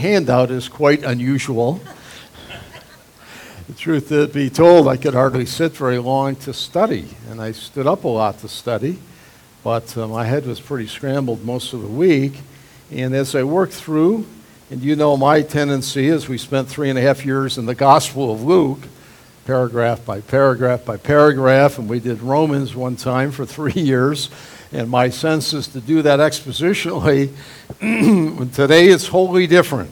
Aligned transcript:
handout 0.00 0.52
is 0.52 0.68
quite 0.68 1.02
unusual. 1.02 1.80
the 3.66 3.74
truth 3.74 4.10
to 4.10 4.28
be 4.28 4.48
told, 4.48 4.86
I 4.86 4.96
could 4.96 5.14
hardly 5.14 5.44
sit 5.44 5.72
very 5.72 5.98
long 5.98 6.36
to 6.36 6.54
study, 6.54 7.16
and 7.28 7.42
I 7.42 7.50
stood 7.50 7.88
up 7.88 8.04
a 8.04 8.08
lot 8.08 8.38
to 8.38 8.48
study, 8.48 9.00
but 9.64 9.98
uh, 9.98 10.06
my 10.06 10.24
head 10.24 10.46
was 10.46 10.60
pretty 10.60 10.86
scrambled 10.86 11.44
most 11.44 11.72
of 11.72 11.82
the 11.82 11.88
week. 11.88 12.34
And 12.92 13.12
as 13.12 13.34
I 13.34 13.42
worked 13.42 13.72
through, 13.72 14.24
and 14.70 14.84
you 14.84 14.94
know 14.94 15.16
my 15.16 15.42
tendency 15.42 16.06
is 16.06 16.28
we 16.28 16.38
spent 16.38 16.68
three 16.68 16.90
and 16.90 16.96
a 16.96 17.02
half 17.02 17.26
years 17.26 17.58
in 17.58 17.66
the 17.66 17.74
Gospel 17.74 18.30
of 18.30 18.44
Luke, 18.44 18.86
paragraph 19.46 20.06
by 20.06 20.20
paragraph 20.20 20.84
by 20.84 20.96
paragraph, 20.96 21.76
and 21.76 21.88
we 21.88 21.98
did 21.98 22.22
Romans 22.22 22.76
one 22.76 22.94
time 22.94 23.32
for 23.32 23.44
three 23.44 23.72
years. 23.74 24.30
And 24.70 24.90
my 24.90 25.08
sense 25.08 25.54
is 25.54 25.68
to 25.68 25.80
do 25.80 26.02
that 26.02 26.20
expositionally. 26.20 27.32
today 28.54 28.88
it's 28.88 29.06
wholly 29.06 29.46
different. 29.46 29.90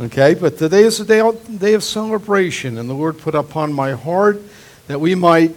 Okay, 0.00 0.34
but 0.34 0.56
today 0.56 0.84
is 0.84 1.00
a 1.00 1.04
day, 1.04 1.30
day 1.58 1.74
of 1.74 1.84
celebration, 1.84 2.78
and 2.78 2.88
the 2.88 2.94
Lord 2.94 3.18
put 3.18 3.34
upon 3.34 3.72
my 3.72 3.92
heart 3.92 4.40
that 4.86 5.00
we 5.00 5.14
might 5.14 5.54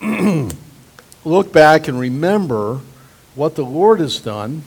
look 1.24 1.52
back 1.52 1.88
and 1.88 2.00
remember 2.00 2.80
what 3.34 3.56
the 3.56 3.64
Lord 3.64 4.00
has 4.00 4.20
done, 4.20 4.62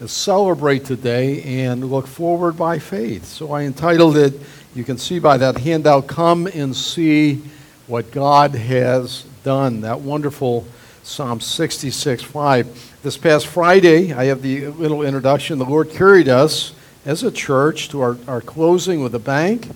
and 0.00 0.10
celebrate 0.10 0.84
today, 0.84 1.42
and 1.42 1.90
look 1.90 2.06
forward 2.06 2.56
by 2.56 2.78
faith. 2.78 3.26
So 3.26 3.52
I 3.52 3.62
entitled 3.62 4.16
it, 4.16 4.34
you 4.74 4.82
can 4.82 4.98
see 4.98 5.18
by 5.18 5.36
that 5.36 5.58
handout, 5.58 6.06
Come 6.06 6.46
and 6.48 6.74
See 6.74 7.42
What 7.86 8.10
God 8.10 8.54
Has 8.54 9.24
Done. 9.44 9.82
That 9.82 10.00
wonderful 10.00 10.66
Psalm 11.10 11.40
66 11.40 12.22
5. 12.22 13.00
This 13.02 13.16
past 13.16 13.48
Friday, 13.48 14.12
I 14.12 14.26
have 14.26 14.42
the 14.42 14.68
little 14.68 15.02
introduction. 15.02 15.58
The 15.58 15.64
Lord 15.64 15.90
carried 15.90 16.28
us 16.28 16.72
as 17.04 17.24
a 17.24 17.32
church 17.32 17.88
to 17.88 18.00
our, 18.00 18.16
our 18.28 18.40
closing 18.40 19.02
with 19.02 19.12
a 19.16 19.18
bank. 19.18 19.68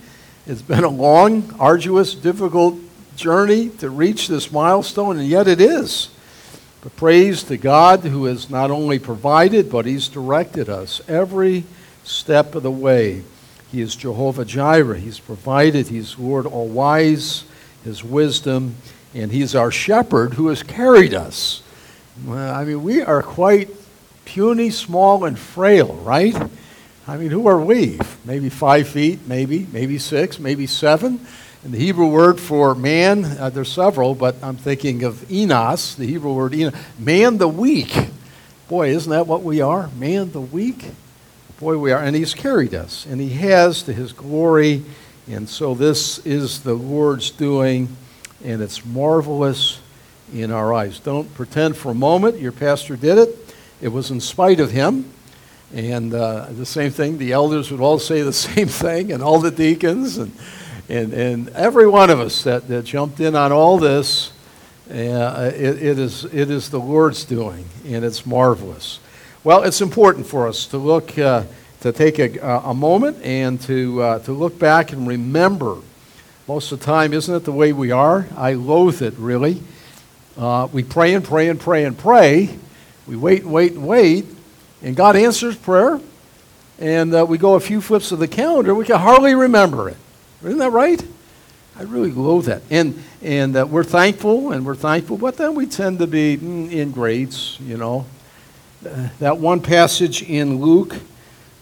It's 0.47 0.61
been 0.61 0.85
a 0.85 0.89
long, 0.89 1.53
arduous, 1.59 2.15
difficult 2.15 2.79
journey 3.17 3.67
to 3.79 3.89
reach 3.89 4.29
this 4.29 4.49
milestone, 4.49 5.19
and 5.19 5.27
yet 5.27 5.49
it 5.49 5.59
is. 5.59 6.09
But 6.79 6.95
praise 6.95 7.43
to 7.43 7.57
God 7.57 7.99
who 7.99 8.23
has 8.25 8.49
not 8.49 8.71
only 8.71 8.97
provided, 8.97 9.69
but 9.69 9.85
He's 9.85 10.07
directed 10.07 10.69
us 10.69 11.01
every 11.05 11.65
step 12.05 12.55
of 12.55 12.63
the 12.63 12.71
way. 12.71 13.23
He 13.73 13.81
is 13.81 13.97
Jehovah 13.97 14.45
Jireh. 14.45 14.99
He's 14.99 15.19
provided. 15.19 15.89
He's 15.89 16.17
Lord 16.17 16.45
all 16.45 16.69
wise. 16.69 17.43
His 17.83 18.05
wisdom 18.05 18.77
and 19.15 19.31
He's 19.31 19.55
our 19.55 19.71
shepherd 19.71 20.35
who 20.35 20.49
has 20.49 20.61
carried 20.61 21.13
us. 21.13 21.63
Well, 22.25 22.53
I 22.53 22.65
mean, 22.65 22.83
we 22.83 23.01
are 23.01 23.23
quite 23.23 23.69
puny, 24.25 24.69
small, 24.69 25.25
and 25.25 25.39
frail, 25.39 25.93
right? 25.95 26.35
I 27.07 27.17
mean, 27.17 27.29
who 27.29 27.47
are 27.47 27.59
we? 27.59 27.99
Maybe 28.25 28.49
five 28.49 28.87
feet, 28.87 29.27
maybe, 29.27 29.67
maybe 29.71 29.97
six, 29.97 30.39
maybe 30.39 30.67
seven. 30.67 31.25
And 31.63 31.73
the 31.73 31.79
Hebrew 31.79 32.07
word 32.07 32.39
for 32.39 32.75
man, 32.75 33.25
uh, 33.25 33.49
there's 33.49 33.71
several, 33.71 34.15
but 34.15 34.35
I'm 34.43 34.57
thinking 34.57 35.03
of 35.03 35.31
enos, 35.31 35.95
the 35.95 36.05
Hebrew 36.05 36.33
word 36.33 36.53
enos, 36.53 36.75
man 36.99 37.37
the 37.37 37.47
weak. 37.47 37.95
Boy, 38.67 38.89
isn't 38.89 39.11
that 39.11 39.27
what 39.27 39.43
we 39.43 39.61
are? 39.61 39.89
Man 39.97 40.31
the 40.31 40.41
weak? 40.41 40.91
Boy, 41.59 41.77
we 41.77 41.91
are. 41.91 42.01
And 42.01 42.15
he's 42.15 42.33
carried 42.33 42.73
us, 42.73 43.05
and 43.05 43.21
he 43.21 43.29
has 43.29 43.83
to 43.83 43.93
his 43.93 44.11
glory. 44.11 44.83
And 45.27 45.47
so 45.47 45.73
this 45.73 46.19
is 46.25 46.61
the 46.61 46.73
Lord's 46.73 47.29
doing 47.29 47.95
and 48.43 48.61
it's 48.61 48.85
marvelous 48.85 49.79
in 50.33 50.51
our 50.51 50.73
eyes. 50.73 50.99
Don't 50.99 51.33
pretend 51.35 51.77
for 51.77 51.91
a 51.91 51.95
moment 51.95 52.39
your 52.39 52.51
pastor 52.51 52.95
did 52.95 53.17
it. 53.17 53.55
It 53.81 53.89
was 53.89 54.11
in 54.11 54.19
spite 54.19 54.59
of 54.59 54.71
him. 54.71 55.11
And 55.73 56.13
uh, 56.13 56.47
the 56.51 56.65
same 56.65 56.91
thing, 56.91 57.17
the 57.17 57.31
elders 57.31 57.71
would 57.71 57.81
all 57.81 57.99
say 57.99 58.21
the 58.21 58.33
same 58.33 58.67
thing, 58.67 59.11
and 59.11 59.21
all 59.21 59.39
the 59.39 59.51
deacons, 59.51 60.17
and, 60.17 60.31
and, 60.87 61.13
and 61.13 61.49
every 61.49 61.87
one 61.87 62.09
of 62.09 62.19
us 62.19 62.43
that, 62.43 62.67
that 62.67 62.85
jumped 62.85 63.19
in 63.19 63.35
on 63.35 63.51
all 63.51 63.77
this. 63.77 64.31
Uh, 64.89 65.51
it, 65.53 65.81
it, 65.81 65.99
is, 65.99 66.25
it 66.25 66.51
is 66.51 66.69
the 66.69 66.79
Lord's 66.79 67.25
doing, 67.25 67.65
and 67.85 68.05
it's 68.05 68.25
marvelous. 68.25 68.99
Well, 69.43 69.63
it's 69.63 69.81
important 69.81 70.27
for 70.27 70.47
us 70.47 70.67
to 70.67 70.77
look, 70.77 71.17
uh, 71.17 71.43
to 71.81 71.91
take 71.91 72.19
a, 72.19 72.61
a 72.63 72.73
moment 72.73 73.21
and 73.23 73.59
to, 73.61 74.01
uh, 74.01 74.19
to 74.19 74.31
look 74.31 74.59
back 74.59 74.91
and 74.91 75.07
remember 75.07 75.77
most 76.47 76.71
of 76.71 76.79
the 76.79 76.85
time, 76.85 77.11
isn't 77.13 77.33
it 77.33 77.43
the 77.43 77.51
way 77.51 77.73
we 77.73 77.91
are? 77.91 78.27
I 78.37 78.53
loathe 78.53 79.01
it, 79.01 79.15
really. 79.17 79.63
Uh, 80.37 80.67
we 80.71 80.83
pray 80.83 81.15
and 81.15 81.25
pray 81.25 81.49
and 81.49 81.59
pray 81.59 81.85
and 81.85 81.97
pray. 81.97 82.55
We 83.07 83.15
wait 83.15 83.43
and 83.43 83.51
wait 83.51 83.73
and 83.73 83.87
wait, 83.87 84.25
and 84.83 84.95
God 84.95 85.15
answers 85.15 85.55
prayer. 85.55 85.99
And 86.77 87.15
uh, 87.15 87.25
we 87.25 87.37
go 87.37 87.55
a 87.55 87.59
few 87.59 87.81
flips 87.81 88.11
of 88.11 88.19
the 88.19 88.27
calendar, 88.27 88.75
we 88.75 88.85
can 88.85 88.99
hardly 88.99 89.33
remember 89.33 89.89
it. 89.89 89.97
Isn't 90.43 90.59
that 90.59 90.71
right? 90.71 91.03
I 91.77 91.83
really 91.83 92.11
loathe 92.11 92.45
that. 92.45 92.61
And, 92.69 93.01
and 93.21 93.55
uh, 93.55 93.65
we're 93.65 93.83
thankful, 93.83 94.51
and 94.51 94.65
we're 94.65 94.75
thankful, 94.75 95.17
but 95.17 95.37
then 95.37 95.55
we 95.55 95.65
tend 95.65 95.99
to 95.99 96.07
be 96.07 96.37
mm, 96.37 96.71
in 96.71 96.91
grades, 96.91 97.57
you 97.59 97.77
know. 97.77 98.05
Uh, 98.85 99.09
that 99.19 99.39
one 99.39 99.61
passage 99.61 100.21
in 100.21 100.61
Luke 100.61 100.95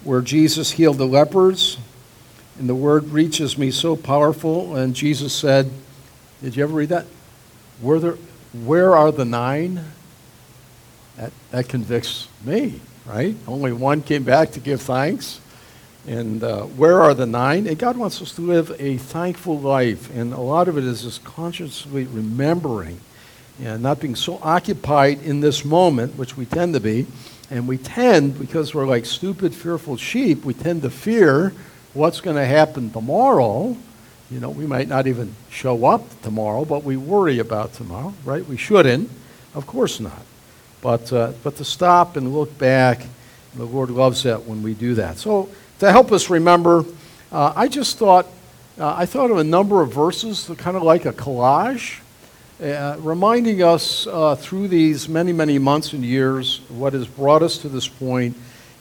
where 0.04 0.22
Jesus 0.22 0.72
healed 0.72 0.98
the 0.98 1.08
lepers, 1.08 1.78
and 2.60 2.70
the 2.70 2.76
word 2.76 3.06
reaches 3.10 3.58
me 3.58 3.72
so 3.72 3.96
powerful. 3.96 4.76
And 4.76 4.96
Jesus 4.96 5.34
said, 5.34 5.72
Did 6.42 6.56
you 6.56 6.64
ever 6.64 6.74
read 6.74 6.90
that? 6.90 7.06
Where, 7.82 8.00
there, 8.00 8.18
where 8.54 8.96
are 8.96 9.12
the 9.12 9.26
nine? 9.26 9.84
That, 11.18 11.32
that 11.52 11.70
convicts 11.70 12.28
me, 12.44 12.80
right? 13.06 13.36
Only 13.48 13.72
one 13.72 14.02
came 14.02 14.24
back 14.24 14.52
to 14.52 14.60
give 14.60 14.82
thanks. 14.82 15.40
And 16.08 16.44
uh, 16.44 16.64
where 16.64 17.02
are 17.02 17.14
the 17.14 17.26
nine? 17.26 17.66
And 17.68 17.78
God 17.78 17.98
wants 17.98 18.22
us 18.22 18.34
to 18.36 18.42
live 18.42 18.76
a 18.80 18.98
thankful 18.98 19.60
life. 19.60 20.14
And 20.16 20.34
a 20.34 20.40
lot 20.40 20.68
of 20.68 20.78
it 20.78 20.84
is 20.84 21.04
just 21.04 21.24
consciously 21.24 22.06
remembering 22.06 23.00
and 23.62 23.84
not 23.84 24.00
being 24.00 24.16
so 24.16 24.40
occupied 24.42 25.22
in 25.24 25.40
this 25.40 25.64
moment, 25.64 26.18
which 26.18 26.36
we 26.36 26.46
tend 26.46 26.74
to 26.74 26.80
be. 26.80 27.06
And 27.50 27.68
we 27.68 27.78
tend, 27.78 28.40
because 28.40 28.74
we're 28.74 28.88
like 28.88 29.06
stupid, 29.06 29.54
fearful 29.54 29.96
sheep, 29.96 30.44
we 30.44 30.54
tend 30.54 30.82
to 30.82 30.90
fear 30.90 31.54
what's 31.94 32.22
going 32.22 32.36
to 32.36 32.46
happen 32.46 32.90
tomorrow. 32.90 33.76
You 34.32 34.40
know, 34.40 34.50
we 34.50 34.66
might 34.66 34.88
not 34.88 35.08
even 35.08 35.36
show 35.50 35.86
up 35.86 36.22
tomorrow, 36.22 36.66
but 36.66 36.84
we 36.84 36.98
worry 36.98 37.40
about 37.40 37.74
tomorrow, 37.74 38.14
right? 38.26 38.46
We 38.46 38.58
shouldn't. 38.58 39.10
Of 39.54 39.68
course 39.68 40.00
not. 40.00 40.22
But, 40.82 41.14
uh, 41.14 41.34
but 41.44 41.56
to 41.58 41.66
stop 41.66 42.18
and 42.18 42.34
look 42.34 42.58
back, 42.58 43.06
the 43.56 43.66
Lord 43.66 43.90
loves 43.90 44.24
that 44.24 44.46
when 44.46 44.64
we 44.64 44.74
do 44.74 44.96
that. 44.96 45.18
So 45.18 45.50
to 45.80 45.92
help 45.92 46.12
us 46.12 46.30
remember, 46.30 46.84
uh, 47.32 47.54
I 47.56 47.68
just 47.68 47.98
thought, 47.98 48.26
uh, 48.80 48.96
I 48.98 49.06
thought 49.06 49.30
of 49.30 49.38
a 49.38 49.44
number 49.44 49.82
of 49.82 49.94
verses, 49.94 50.50
kind 50.58 50.76
of 50.76 50.84
like 50.84 51.06
a 51.06 51.14
collage, 51.14 52.00
uh, 52.62 52.96
reminding 53.00 53.62
us 53.62 54.08
uh, 54.08 54.36
through 54.36 54.68
these 54.68 55.08
many, 55.08 55.32
many 55.34 55.60
months 55.60 55.94
and 55.94 56.04
years 56.04 56.62
what 56.70 56.94
has 56.94 57.08
brought 57.08 57.44
us 57.44 57.60
to 57.60 57.70
this 57.70 57.88
point. 57.88 58.36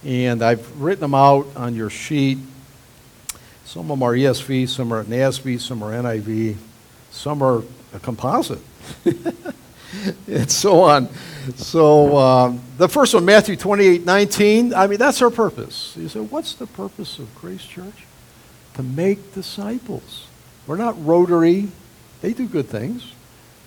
And 0.05 0.43
I've 0.43 0.81
written 0.81 1.01
them 1.03 1.15
out 1.15 1.47
on 1.57 1.75
your 1.75 1.91
sheet. 1.91 2.39
Some 3.73 3.91
of 3.91 3.99
them 3.99 4.03
are 4.03 4.13
ESV, 4.13 4.69
some 4.69 4.93
are 4.93 5.03
NASB, 5.03 5.59
some 5.59 5.83
are 5.83 5.93
NIV, 5.93 6.57
some 7.11 7.43
are 7.43 7.63
a 7.95 8.01
composite, 8.01 8.61
and 10.27 10.51
so 10.51 10.83
on. 10.83 11.09
So 11.57 12.19
um, 12.19 12.61
the 12.77 12.87
first 12.87 13.15
one, 13.15 13.25
Matthew 13.25 13.57
28 13.57 14.05
19, 14.05 14.75
I 14.75 14.87
mean, 14.87 14.99
that's 14.99 15.23
our 15.23 15.31
purpose. 15.31 15.97
You 15.97 16.11
say, 16.11 16.21
what's 16.21 16.53
the 16.53 16.67
purpose 16.67 17.19
of 17.19 17.35
Grace 17.35 17.65
Church? 17.65 18.05
To 18.75 18.83
make 18.83 19.33
disciples. 19.33 20.27
We're 20.67 20.77
not 20.77 21.03
Rotary, 21.03 21.69
they 22.21 22.35
do 22.35 22.47
good 22.47 22.67
things. 22.67 23.15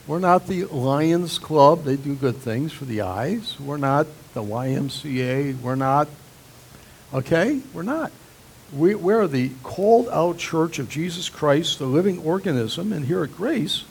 We're 0.05 0.19
not 0.19 0.45
the 0.45 0.65
Lions 0.65 1.39
Club, 1.39 1.83
they 1.83 1.95
do 1.95 2.13
good 2.13 2.35
things 2.35 2.71
for 2.71 2.85
the 2.85 3.01
eyes. 3.01 3.59
We're 3.59 3.77
not 3.77 4.05
the 4.35 4.43
YMCA, 4.43 5.59
we're 5.61 5.73
not, 5.73 6.07
okay? 7.11 7.59
We're 7.73 7.81
not 7.81 8.11
we, 8.73 8.95
we 8.95 9.13
are 9.13 9.27
the 9.27 9.51
called 9.63 10.09
out 10.09 10.37
church 10.37 10.79
of 10.79 10.89
Jesus 10.89 11.29
Christ, 11.29 11.79
the 11.79 11.85
living 11.85 12.19
organism, 12.19 12.91
and 12.91 13.05
here 13.05 13.23
at 13.23 13.35
Grace, 13.35 13.83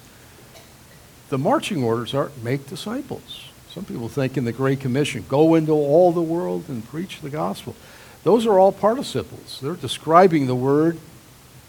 the 1.29 1.39
marching 1.39 1.83
orders 1.83 2.15
are 2.15 2.31
make 2.43 2.67
disciples. 2.67 3.45
Some 3.71 3.85
people 3.85 4.09
think 4.09 4.37
in 4.37 4.45
the 4.45 4.53
Great 4.53 4.81
Commission, 4.81 5.25
go 5.29 5.55
into 5.55 5.73
all 5.73 6.13
the 6.13 6.23
world 6.23 6.65
and 6.69 6.87
preach 6.89 7.21
the 7.21 7.31
gospel. 7.31 7.75
Those 8.23 8.47
are 8.47 8.59
all 8.59 8.73
participles. 8.73 9.59
They're 9.61 9.75
describing 9.75 10.47
the 10.47 10.55
word 10.55 10.99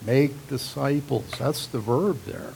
make 0.06 0.48
disciples. 0.48 1.25
That's 1.38 1.68
the 1.68 1.80
verb 1.80 2.24
there. 2.25 2.54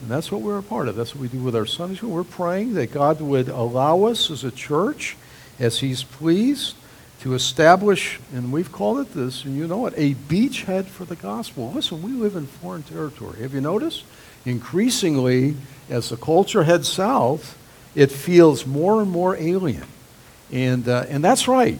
And 0.00 0.10
that's 0.10 0.32
what 0.32 0.40
we're 0.40 0.58
a 0.58 0.62
part 0.62 0.88
of. 0.88 0.96
That's 0.96 1.14
what 1.14 1.22
we 1.22 1.28
do 1.28 1.42
with 1.42 1.56
our 1.56 1.66
Sunday 1.66 1.96
school. 1.96 2.10
We're 2.10 2.24
praying 2.24 2.74
that 2.74 2.92
God 2.92 3.20
would 3.20 3.48
allow 3.48 4.04
us 4.04 4.30
as 4.30 4.44
a 4.44 4.50
church, 4.50 5.16
as 5.58 5.80
He's 5.80 6.02
pleased, 6.02 6.74
to 7.20 7.34
establish, 7.34 8.18
and 8.32 8.50
we've 8.50 8.72
called 8.72 9.00
it 9.00 9.14
this, 9.14 9.44
and 9.44 9.54
you 9.56 9.66
know 9.66 9.86
it, 9.86 9.94
a 9.96 10.14
beachhead 10.14 10.86
for 10.86 11.04
the 11.04 11.16
gospel. 11.16 11.70
Listen, 11.72 12.02
we 12.02 12.12
live 12.12 12.34
in 12.34 12.46
foreign 12.46 12.82
territory. 12.82 13.40
Have 13.40 13.52
you 13.54 13.60
noticed? 13.60 14.04
Increasingly, 14.46 15.56
as 15.90 16.08
the 16.08 16.16
culture 16.16 16.64
heads 16.64 16.88
south, 16.88 17.58
it 17.94 18.10
feels 18.10 18.66
more 18.66 19.02
and 19.02 19.10
more 19.10 19.36
alien. 19.36 19.86
And, 20.50 20.88
uh, 20.88 21.04
and 21.08 21.22
that's 21.22 21.46
right. 21.46 21.78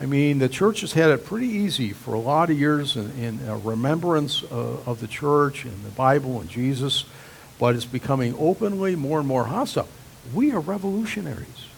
I 0.00 0.06
mean, 0.06 0.40
the 0.40 0.48
church 0.48 0.82
has 0.82 0.92
had 0.92 1.10
it 1.10 1.24
pretty 1.24 1.48
easy 1.48 1.92
for 1.92 2.14
a 2.14 2.18
lot 2.18 2.50
of 2.50 2.58
years 2.58 2.96
in, 2.96 3.10
in 3.18 3.64
remembrance 3.64 4.42
of, 4.42 4.86
of 4.86 5.00
the 5.00 5.06
church 5.06 5.64
and 5.64 5.84
the 5.84 5.90
Bible 5.90 6.40
and 6.40 6.50
Jesus, 6.50 7.04
but 7.58 7.76
it's 7.76 7.84
becoming 7.84 8.34
openly 8.38 8.94
more 8.96 9.20
and 9.20 9.28
more 9.28 9.44
hostile. 9.44 9.88
We 10.34 10.52
are 10.52 10.60
revolutionaries. 10.60 11.68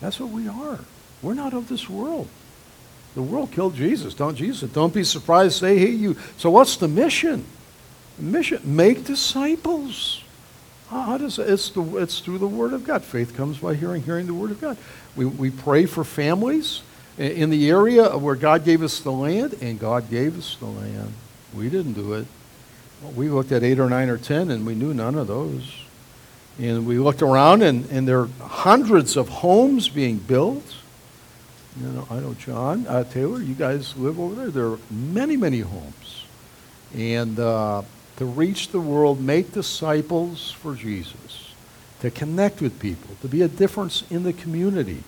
That's 0.00 0.20
what 0.20 0.30
we 0.30 0.46
are. 0.46 0.80
We're 1.22 1.34
not 1.34 1.54
of 1.54 1.68
this 1.68 1.88
world. 1.88 2.28
The 3.14 3.22
world 3.22 3.50
killed 3.50 3.74
Jesus. 3.74 4.14
Don't 4.14 4.36
Jesus? 4.36 4.70
Don't 4.70 4.94
be 4.94 5.04
surprised 5.04 5.60
they 5.60 5.78
hate 5.78 5.98
you. 5.98 6.16
So 6.36 6.50
what's 6.50 6.76
the 6.76 6.88
mission? 6.88 7.44
Mission 8.18 8.60
make 8.64 9.04
disciples. 9.04 10.22
How 10.90 11.18
does 11.18 11.38
it's 11.38 11.70
the 11.70 11.82
it's 11.98 12.20
through 12.20 12.38
the 12.38 12.46
Word 12.46 12.72
of 12.72 12.84
God. 12.84 13.04
Faith 13.04 13.36
comes 13.36 13.58
by 13.58 13.74
hearing, 13.74 14.02
hearing 14.02 14.26
the 14.26 14.34
Word 14.34 14.50
of 14.50 14.60
God. 14.60 14.76
We 15.16 15.26
we 15.26 15.50
pray 15.50 15.86
for 15.86 16.04
families 16.04 16.82
in 17.18 17.50
the 17.50 17.68
area 17.68 18.16
where 18.16 18.36
God 18.36 18.64
gave 18.64 18.82
us 18.82 19.00
the 19.00 19.12
land, 19.12 19.56
and 19.60 19.78
God 19.78 20.08
gave 20.08 20.38
us 20.38 20.56
the 20.56 20.66
land. 20.66 21.12
We 21.54 21.68
didn't 21.68 21.94
do 21.94 22.14
it. 22.14 22.26
We 23.14 23.28
looked 23.28 23.52
at 23.52 23.62
eight 23.62 23.78
or 23.78 23.88
nine 23.88 24.08
or 24.08 24.18
ten, 24.18 24.50
and 24.50 24.64
we 24.64 24.74
knew 24.74 24.94
none 24.94 25.16
of 25.16 25.26
those. 25.26 25.82
And 26.58 26.86
we 26.86 26.98
looked 26.98 27.22
around, 27.22 27.62
and, 27.62 27.88
and 27.90 28.08
there 28.08 28.20
are 28.20 28.28
hundreds 28.40 29.16
of 29.16 29.28
homes 29.28 29.88
being 29.88 30.18
built. 30.18 30.64
You 31.80 31.88
know, 31.88 32.06
I 32.10 32.14
know 32.20 32.34
John 32.34 32.86
uh, 32.88 33.04
Taylor. 33.04 33.40
You 33.40 33.54
guys 33.54 33.96
live 33.96 34.18
over 34.18 34.34
there. 34.34 34.50
There 34.50 34.66
are 34.66 34.78
many, 34.90 35.36
many 35.36 35.60
homes, 35.60 36.24
and 36.92 37.38
uh, 37.38 37.82
to 38.16 38.24
reach 38.24 38.68
the 38.68 38.80
world, 38.80 39.20
make 39.20 39.52
disciples 39.52 40.50
for 40.50 40.74
Jesus, 40.74 41.52
to 42.00 42.10
connect 42.10 42.60
with 42.60 42.80
people, 42.80 43.14
to 43.22 43.28
be 43.28 43.42
a 43.42 43.48
difference 43.48 44.02
in 44.10 44.24
the 44.24 44.32
community, 44.32 45.04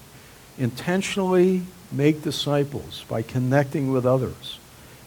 intentionally 0.59 1.63
make 1.91 2.23
disciples 2.23 3.05
by 3.09 3.23
connecting 3.23 3.91
with 3.91 4.07
others. 4.07 4.61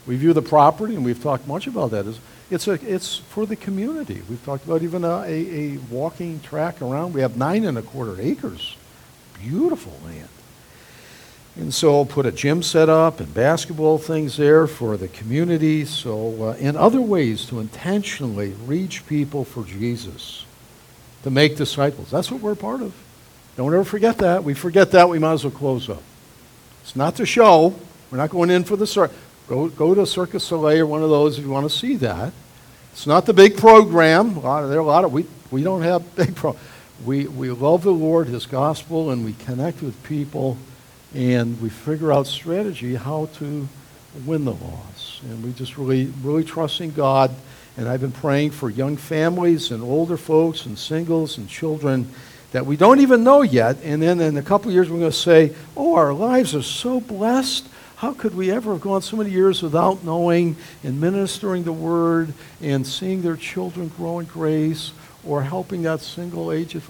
We 0.05 0.17
view 0.17 0.33
the 0.33 0.41
property, 0.41 0.95
and 0.95 1.05
we've 1.05 1.23
talked 1.23 1.47
much 1.47 1.65
about 1.65 1.91
that, 1.91 2.05
as 2.07 2.19
it's, 2.51 2.67
a, 2.67 2.73
it's 2.73 3.17
for 3.17 3.45
the 3.45 3.55
community. 3.55 4.21
We've 4.29 4.43
talked 4.43 4.65
about 4.65 4.81
even 4.81 5.05
a, 5.05 5.21
a, 5.21 5.27
a 5.27 5.77
walking 5.89 6.41
track 6.41 6.81
around. 6.81 7.13
We 7.13 7.21
have 7.21 7.37
nine 7.37 7.63
and 7.63 7.77
a 7.77 7.81
quarter 7.81 8.19
acres. 8.19 8.75
Beautiful 9.39 9.93
land. 10.05 10.27
And 11.55 11.73
so 11.73 12.03
put 12.03 12.25
a 12.25 12.31
gym 12.31 12.63
set 12.63 12.89
up 12.89 13.19
and 13.19 13.31
basketball 13.33 13.99
things 13.99 14.37
there 14.37 14.65
for 14.65 14.97
the 14.97 15.07
community. 15.07 15.85
So, 15.85 16.49
uh, 16.49 16.53
in 16.53 16.75
other 16.75 17.01
ways 17.01 17.45
to 17.47 17.59
intentionally 17.59 18.53
reach 18.65 19.05
people 19.05 19.43
for 19.45 19.63
Jesus, 19.63 20.45
to 21.23 21.29
make 21.29 21.55
disciples. 21.55 22.09
That's 22.09 22.31
what 22.31 22.41
we're 22.41 22.55
part 22.55 22.81
of. 22.81 22.93
Don't 23.55 23.73
ever 23.73 23.83
forget 23.83 24.17
that. 24.17 24.43
We 24.43 24.55
forget 24.55 24.91
that, 24.91 25.07
we 25.09 25.19
might 25.19 25.33
as 25.33 25.43
well 25.43 25.51
close 25.51 25.89
up. 25.89 26.01
It's 26.81 26.95
not 26.95 27.15
the 27.15 27.25
show. 27.25 27.75
We're 28.09 28.17
not 28.17 28.29
going 28.29 28.49
in 28.49 28.63
for 28.63 28.75
the 28.75 28.87
circus. 28.87 29.17
Go, 29.47 29.69
go 29.69 29.93
to 29.93 30.05
Cirque 30.05 30.31
du 30.31 30.39
Soleil 30.39 30.81
or 30.81 30.85
one 30.87 31.03
of 31.03 31.09
those 31.09 31.37
if 31.37 31.45
you 31.45 31.51
want 31.51 31.69
to 31.69 31.75
see 31.75 31.95
that. 31.97 32.33
It's 32.91 33.07
not 33.07 33.25
the 33.25 33.33
big 33.33 33.57
program. 33.57 34.37
Of, 34.37 34.69
there 34.69 34.77
are 34.77 34.81
a 34.81 34.85
lot 34.85 35.03
of, 35.03 35.11
we, 35.11 35.25
we 35.51 35.63
don't 35.63 35.81
have 35.81 36.15
big. 36.15 36.37
We, 37.05 37.27
we 37.27 37.49
love 37.49 37.83
the 37.83 37.91
Lord, 37.91 38.27
His 38.27 38.45
gospel, 38.45 39.11
and 39.11 39.25
we 39.25 39.33
connect 39.33 39.81
with 39.81 40.01
people, 40.03 40.57
and 41.13 41.61
we 41.61 41.69
figure 41.69 42.11
out 42.11 42.27
strategy 42.27 42.95
how 42.95 43.29
to 43.35 43.67
win 44.25 44.45
the 44.45 44.53
loss. 44.53 45.21
And 45.23 45.43
we 45.43 45.51
just 45.53 45.77
really, 45.77 46.05
really 46.21 46.43
trusting 46.43 46.91
God. 46.91 47.33
And 47.77 47.87
I've 47.87 48.01
been 48.01 48.11
praying 48.11 48.51
for 48.51 48.69
young 48.69 48.97
families 48.97 49.71
and 49.71 49.81
older 49.81 50.17
folks 50.17 50.65
and 50.65 50.77
singles 50.77 51.37
and 51.37 51.49
children 51.49 52.07
that 52.51 52.65
we 52.65 52.77
don't 52.77 52.99
even 52.99 53.23
know 53.23 53.41
yet. 53.41 53.77
And 53.83 54.01
then 54.01 54.21
in 54.21 54.37
a 54.37 54.43
couple 54.43 54.71
years, 54.71 54.89
we're 54.89 54.99
going 54.99 55.11
to 55.11 55.17
say, 55.17 55.53
oh, 55.75 55.95
our 55.95 56.13
lives 56.13 56.53
are 56.55 56.61
so 56.61 56.99
blessed. 56.99 57.67
How 57.95 58.13
could 58.13 58.35
we 58.35 58.51
ever 58.51 58.73
have 58.73 58.81
gone 58.81 59.01
so 59.01 59.17
many 59.17 59.31
years 59.31 59.63
without 59.63 60.03
knowing 60.03 60.55
and 60.83 60.99
ministering 60.99 61.63
the 61.63 61.73
word 61.73 62.33
and 62.61 62.85
seeing 62.85 63.21
their 63.21 63.37
children 63.37 63.87
grow 63.87 64.19
in 64.19 64.25
grace 64.25 64.91
or 65.25 65.41
helping 65.41 65.83
that 65.83 66.01
single 66.01 66.51
aged? 66.51 66.83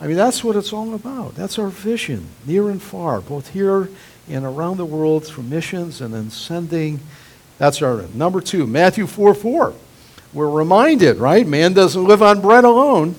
I 0.00 0.06
mean, 0.06 0.16
that's 0.16 0.44
what 0.44 0.56
it's 0.56 0.72
all 0.72 0.94
about. 0.94 1.34
That's 1.34 1.58
our 1.58 1.68
vision, 1.68 2.28
near 2.46 2.70
and 2.70 2.80
far, 2.80 3.20
both 3.20 3.48
here 3.48 3.88
and 4.28 4.44
around 4.44 4.76
the 4.76 4.84
world 4.84 5.26
through 5.26 5.44
missions 5.44 6.00
and 6.00 6.14
then 6.14 6.30
sending. 6.30 7.00
That's 7.58 7.82
our 7.82 8.02
number 8.14 8.40
two, 8.40 8.66
Matthew 8.66 9.06
4 9.06 9.34
4. 9.34 9.74
We're 10.32 10.50
reminded, 10.50 11.16
right? 11.16 11.46
Man 11.46 11.72
doesn't 11.72 12.04
live 12.04 12.22
on 12.22 12.40
bread 12.40 12.64
alone 12.64 13.16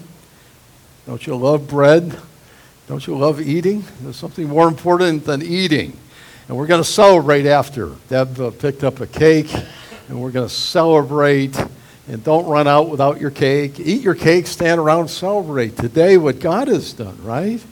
don't 1.09 1.25
you 1.25 1.35
love 1.35 1.67
bread? 1.67 2.15
Don't 2.87 3.07
you 3.07 3.17
love 3.17 3.41
eating? 3.41 3.83
There's 4.01 4.15
something 4.15 4.47
more 4.47 4.67
important 4.67 5.25
than 5.25 5.41
eating. 5.41 5.97
And 6.47 6.55
we're 6.55 6.67
going 6.67 6.83
to 6.83 6.87
celebrate 6.87 7.47
after. 7.47 7.95
Deb 8.09 8.39
uh, 8.39 8.51
picked 8.51 8.83
up 8.83 8.99
a 8.99 9.07
cake, 9.07 9.51
and 10.07 10.21
we're 10.21 10.29
going 10.29 10.47
to 10.47 10.53
celebrate. 10.53 11.59
And 12.09 12.23
don't 12.23 12.47
run 12.47 12.67
out 12.67 12.89
without 12.89 13.21
your 13.21 13.29
cake. 13.29 13.79
Eat 13.79 14.01
your 14.01 14.15
cake, 14.15 14.47
stand 14.47 14.81
around, 14.81 15.09
celebrate 15.09 15.77
today 15.77 16.17
what 16.17 16.39
God 16.39 16.67
has 16.67 16.91
done, 16.91 17.23
right? 17.23 17.63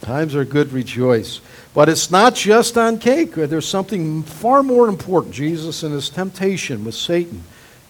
times 0.00 0.36
are 0.36 0.44
good, 0.44 0.72
rejoice. 0.72 1.40
But 1.74 1.88
it's 1.88 2.08
not 2.10 2.34
just 2.34 2.78
on 2.78 2.98
cake. 2.98 3.32
There's 3.34 3.66
something 3.66 4.22
far 4.22 4.62
more 4.62 4.88
important. 4.88 5.34
Jesus 5.34 5.82
and 5.82 5.92
his 5.92 6.08
temptation 6.08 6.84
with 6.84 6.94
Satan. 6.94 7.42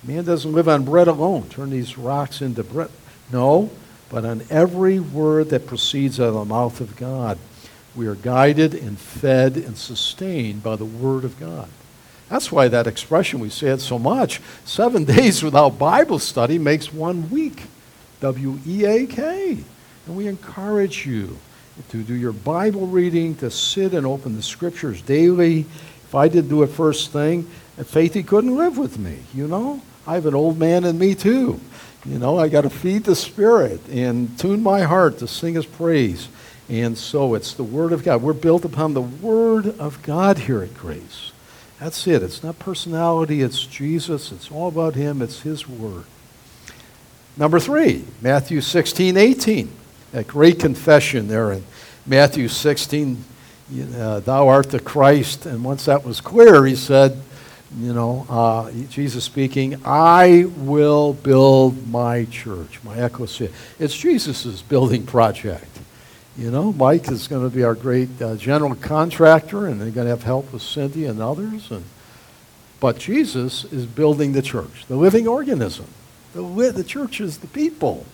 Man 0.03 0.25
doesn't 0.25 0.53
live 0.53 0.69
on 0.69 0.85
bread 0.85 1.09
alone. 1.09 1.49
Turn 1.51 1.69
these 1.69 1.99
rocks 1.99 2.41
into 2.41 2.65
bread. 2.65 2.91
No, 3.31 3.71
but 4.09 4.25
on 4.25 4.43
every 4.49 5.01
word 5.01 5.51
that 5.51 5.67
proceeds 5.67 6.19
out 6.19 6.29
of 6.29 6.35
the 6.35 6.45
mouth 6.47 6.81
of 6.81 6.97
God. 6.97 7.39
We 7.95 8.07
are 8.07 8.15
guided 8.15 8.75
and 8.75 8.99
fed 8.99 9.57
and 9.57 9.77
sustained 9.77 10.63
by 10.63 10.77
the 10.77 10.85
Word 10.85 11.25
of 11.25 11.39
God. 11.41 11.69
That's 12.29 12.53
why 12.53 12.69
that 12.69 12.87
expression, 12.87 13.41
we 13.41 13.49
say 13.49 13.69
it 13.69 13.81
so 13.81 13.99
much 13.99 14.41
seven 14.65 15.05
days 15.17 15.43
without 15.43 15.79
Bible 15.79 16.19
study 16.19 16.59
makes 16.59 16.93
one 16.93 17.31
week. 17.31 17.63
W 18.21 18.59
E 18.67 18.85
A 18.85 19.07
K. 19.07 19.59
And 20.07 20.17
we 20.17 20.27
encourage 20.27 21.07
you 21.07 21.39
to 21.91 22.03
do 22.03 22.15
your 22.15 22.33
Bible 22.33 22.87
reading, 22.87 23.37
to 23.37 23.51
sit 23.51 23.95
and 23.95 24.07
open 24.07 24.37
the 24.37 24.43
Scriptures 24.43 25.01
daily. 25.03 25.61
If 25.61 26.15
I 26.15 26.29
did 26.29 26.49
do 26.49 26.63
it 26.63 26.69
first 26.69 27.13
thing, 27.13 27.49
uh, 27.79 27.83
Faithy 27.83 28.27
couldn't 28.27 28.57
live 28.57 28.79
with 28.79 28.99
me, 28.99 29.19
you 29.35 29.47
know? 29.47 29.83
I 30.07 30.15
have 30.15 30.27
an 30.27 30.35
old 30.35 30.59
man 30.59 30.85
in 30.85 30.99
me 30.99 31.15
too. 31.15 31.61
You 32.05 32.19
know, 32.19 32.39
I 32.39 32.49
got 32.49 32.63
to 32.63 32.71
feed 32.71 33.05
the 33.05 33.15
Spirit 33.15 33.87
and 33.89 34.37
tune 34.39 34.63
my 34.63 34.83
heart 34.83 35.19
to 35.19 35.29
sing 35.29 35.55
His 35.55 35.67
praise. 35.67 36.29
And 36.69 36.97
so 36.97 37.35
it's 37.35 37.55
the 37.55 37.65
Word 37.65 37.93
of 37.93 38.03
God. 38.03 38.23
We're 38.23 38.33
built 38.33 38.65
upon 38.65 38.95
the 38.95 39.03
Word 39.03 39.79
of 39.79 40.03
God 40.03 40.39
here 40.39 40.63
at 40.63 40.75
Grace. 40.75 41.33
That's 41.81 42.07
it. 42.07 42.23
It's 42.23 42.43
not 42.43 42.59
personality, 42.59 43.43
it's 43.43 43.65
Jesus. 43.65 44.33
It's 44.33 44.51
all 44.51 44.69
about 44.69 44.95
Him, 44.95 45.23
it's 45.23 45.43
His 45.43 45.69
Word. 45.69 46.05
Number 47.37 47.61
three, 47.61 48.05
Matthew 48.21 48.61
16, 48.61 49.17
18. 49.17 49.71
That 50.11 50.27
great 50.27 50.59
confession 50.59 51.29
there 51.29 51.53
in 51.53 51.65
Matthew 52.05 52.49
16, 52.49 53.25
uh, 53.95 54.21
Thou 54.21 54.49
art 54.49 54.71
the 54.71 54.81
Christ. 54.81 55.47
And 55.47 55.63
once 55.63 55.85
that 55.85 56.05
was 56.05 56.21
clear, 56.21 56.67
He 56.67 56.75
said, 56.75 57.21
you 57.77 57.93
know, 57.93 58.27
uh, 58.31 58.73
Jesus 58.89 59.25
speaking, 59.25 59.81
I 59.85 60.47
will 60.57 61.13
build 61.13 61.89
my 61.89 62.25
church, 62.25 62.81
my 62.83 62.97
ecclesia. 63.05 63.51
It's 63.79 63.97
Jesus' 63.97 64.63
building 64.63 65.05
project. 65.05 65.78
You 66.39 66.53
know, 66.53 66.73
Mike 66.73 67.11
is 67.11 67.27
going 67.27 67.43
to 67.43 67.55
be 67.55 67.65
our 67.65 67.75
great 67.75 68.23
uh, 68.23 68.37
general 68.37 68.77
contractor, 68.77 69.67
and 69.67 69.81
they're 69.81 69.91
going 69.91 70.05
to 70.05 70.11
have 70.11 70.23
help 70.23 70.53
with 70.53 70.63
Cynthia 70.63 71.11
and 71.11 71.21
others. 71.21 71.69
And, 71.73 71.85
but 72.79 72.97
Jesus 72.97 73.65
is 73.65 73.87
building 73.87 74.35
the 74.35 74.41
church, 74.41 74.87
the 74.87 74.95
living 74.95 75.27
organism. 75.27 75.87
The, 76.35 76.73
the 76.73 76.85
church 76.85 77.21
is 77.21 77.39
the 77.39 77.49
people. 77.49 78.07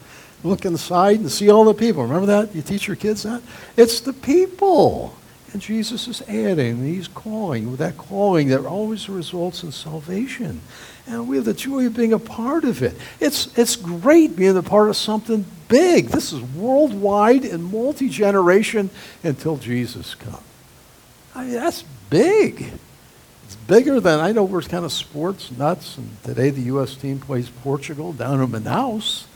Look 0.43 0.65
inside 0.65 1.21
and 1.21 1.31
see 1.31 1.51
all 1.51 1.65
the 1.65 1.75
people. 1.75 2.03
Remember 2.03 2.27
that? 2.27 2.55
You 2.55 2.63
teach 2.63 2.87
your 2.87 2.97
kids 2.97 3.25
that? 3.25 3.43
It's 3.77 4.01
the 4.01 4.15
people. 4.15 5.15
And 5.55 5.63
Jesus 5.63 6.09
is 6.09 6.21
adding, 6.23 6.85
he's 6.85 7.07
calling, 7.07 7.71
with 7.71 7.79
that 7.79 7.97
calling 7.97 8.49
that 8.49 8.67
always 8.67 9.09
results 9.09 9.63
in 9.63 9.71
salvation. 9.71 10.61
And 11.07 11.29
we 11.29 11.37
have 11.37 11.45
the 11.45 11.55
joy 11.55 11.87
of 11.87 11.95
being 11.95 12.13
a 12.13 12.19
part 12.19 12.65
of 12.65 12.83
it. 12.83 12.97
It's, 13.21 13.57
it's 13.57 13.77
great 13.77 14.35
being 14.35 14.57
a 14.57 14.65
part 14.65 14.89
of 14.89 14.97
something 14.97 15.45
big. 15.69 16.09
This 16.09 16.33
is 16.33 16.43
worldwide 16.43 17.45
and 17.45 17.71
multi 17.71 18.09
generation 18.09 18.91
until 19.23 19.57
Jesus 19.57 20.17
comes. 20.17 20.43
I 21.37 21.45
mean, 21.45 21.55
that's 21.55 21.85
big. 22.11 22.73
It's 23.45 23.55
bigger 23.55 24.01
than, 24.01 24.19
I 24.19 24.33
know 24.33 24.43
we're 24.43 24.63
kind 24.63 24.85
of 24.85 24.93
sports 24.93 25.53
nuts, 25.53 25.97
and 25.97 26.21
today 26.25 26.51
the 26.51 26.63
U.S. 26.63 26.97
team 26.97 27.21
plays 27.21 27.49
Portugal 27.49 28.13
down 28.13 28.41
in 28.41 28.49
Manaus. 28.49 29.27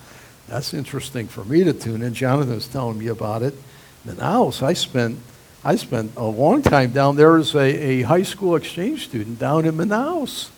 That's 0.48 0.74
interesting 0.74 1.28
for 1.28 1.44
me 1.44 1.62
to 1.62 1.72
tune 1.72 2.02
in. 2.02 2.12
Jonathan 2.12 2.56
was 2.56 2.66
telling 2.66 2.98
me 2.98 3.06
about 3.06 3.44
it. 3.44 3.54
Manaus, 4.04 4.64
I 4.64 4.72
spent 4.72 5.20
I 5.68 5.76
spent 5.76 6.12
a 6.16 6.24
long 6.24 6.62
time 6.62 6.92
down 6.92 7.16
there 7.16 7.36
as 7.36 7.54
a, 7.54 7.60
a 7.60 8.00
high 8.00 8.22
school 8.22 8.56
exchange 8.56 9.04
student 9.04 9.38
down 9.38 9.66
in 9.66 9.74
Manaus. 9.74 10.48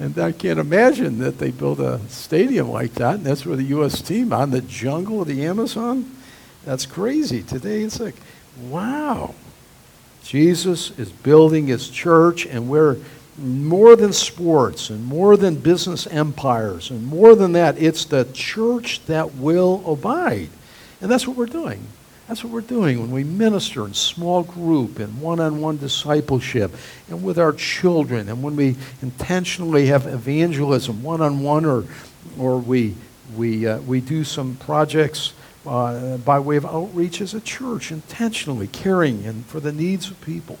And 0.00 0.18
I 0.18 0.32
can't 0.32 0.58
imagine 0.58 1.20
that 1.20 1.38
they 1.38 1.52
built 1.52 1.78
a 1.78 2.00
stadium 2.08 2.68
like 2.68 2.94
that, 2.94 3.14
and 3.14 3.24
that's 3.24 3.46
where 3.46 3.54
the 3.54 3.62
U.S. 3.78 4.02
team 4.02 4.32
on 4.32 4.50
the 4.50 4.60
jungle 4.60 5.22
of 5.22 5.28
the 5.28 5.46
Amazon. 5.46 6.10
That's 6.64 6.86
crazy. 6.86 7.44
Today 7.44 7.82
it's 7.82 8.00
like, 8.00 8.16
wow, 8.62 9.36
Jesus 10.24 10.90
is 10.98 11.12
building 11.12 11.68
his 11.68 11.88
church, 11.88 12.44
and 12.44 12.68
we're 12.68 12.96
more 13.38 13.94
than 13.94 14.12
sports 14.12 14.90
and 14.90 15.04
more 15.04 15.36
than 15.36 15.54
business 15.54 16.08
empires 16.08 16.90
and 16.90 17.06
more 17.06 17.36
than 17.36 17.52
that, 17.52 17.80
it's 17.80 18.06
the 18.06 18.24
church 18.32 19.06
that 19.06 19.36
will 19.36 19.84
abide. 19.86 20.48
And 21.00 21.08
that's 21.08 21.28
what 21.28 21.36
we're 21.36 21.46
doing. 21.46 21.86
That's 22.28 22.44
what 22.44 22.52
we're 22.52 22.60
doing 22.60 23.00
when 23.00 23.10
we 23.10 23.24
minister 23.24 23.86
in 23.86 23.94
small 23.94 24.42
group 24.42 24.98
and 24.98 25.18
one 25.18 25.40
on 25.40 25.62
one 25.62 25.78
discipleship 25.78 26.70
and 27.08 27.24
with 27.24 27.38
our 27.38 27.54
children 27.54 28.28
and 28.28 28.42
when 28.42 28.54
we 28.54 28.76
intentionally 29.00 29.86
have 29.86 30.06
evangelism 30.06 31.02
one 31.02 31.22
on 31.22 31.42
one 31.42 31.64
or, 31.64 31.84
or 32.38 32.58
we, 32.58 32.94
we, 33.34 33.66
uh, 33.66 33.78
we 33.80 34.02
do 34.02 34.24
some 34.24 34.56
projects 34.56 35.32
uh, 35.66 36.18
by 36.18 36.38
way 36.38 36.56
of 36.56 36.66
outreach 36.66 37.22
as 37.22 37.32
a 37.32 37.40
church, 37.40 37.90
intentionally 37.90 38.66
caring 38.66 39.24
and 39.24 39.46
for 39.46 39.58
the 39.58 39.72
needs 39.72 40.10
of 40.10 40.20
people. 40.20 40.58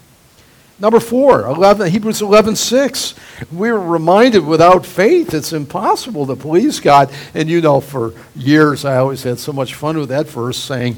Number 0.78 1.00
four, 1.00 1.42
11, 1.42 1.90
Hebrews 1.90 2.22
11, 2.22 2.56
6. 2.56 3.14
We're 3.52 3.76
reminded 3.76 4.46
without 4.46 4.86
faith 4.86 5.34
it's 5.34 5.52
impossible 5.52 6.26
to 6.28 6.36
please 6.36 6.80
God. 6.80 7.10
And 7.34 7.50
you 7.50 7.60
know, 7.60 7.80
for 7.80 8.14
years 8.34 8.86
I 8.86 8.96
always 8.96 9.22
had 9.22 9.38
so 9.38 9.52
much 9.52 9.74
fun 9.74 9.98
with 9.98 10.08
that 10.08 10.28
verse 10.28 10.56
saying, 10.56 10.96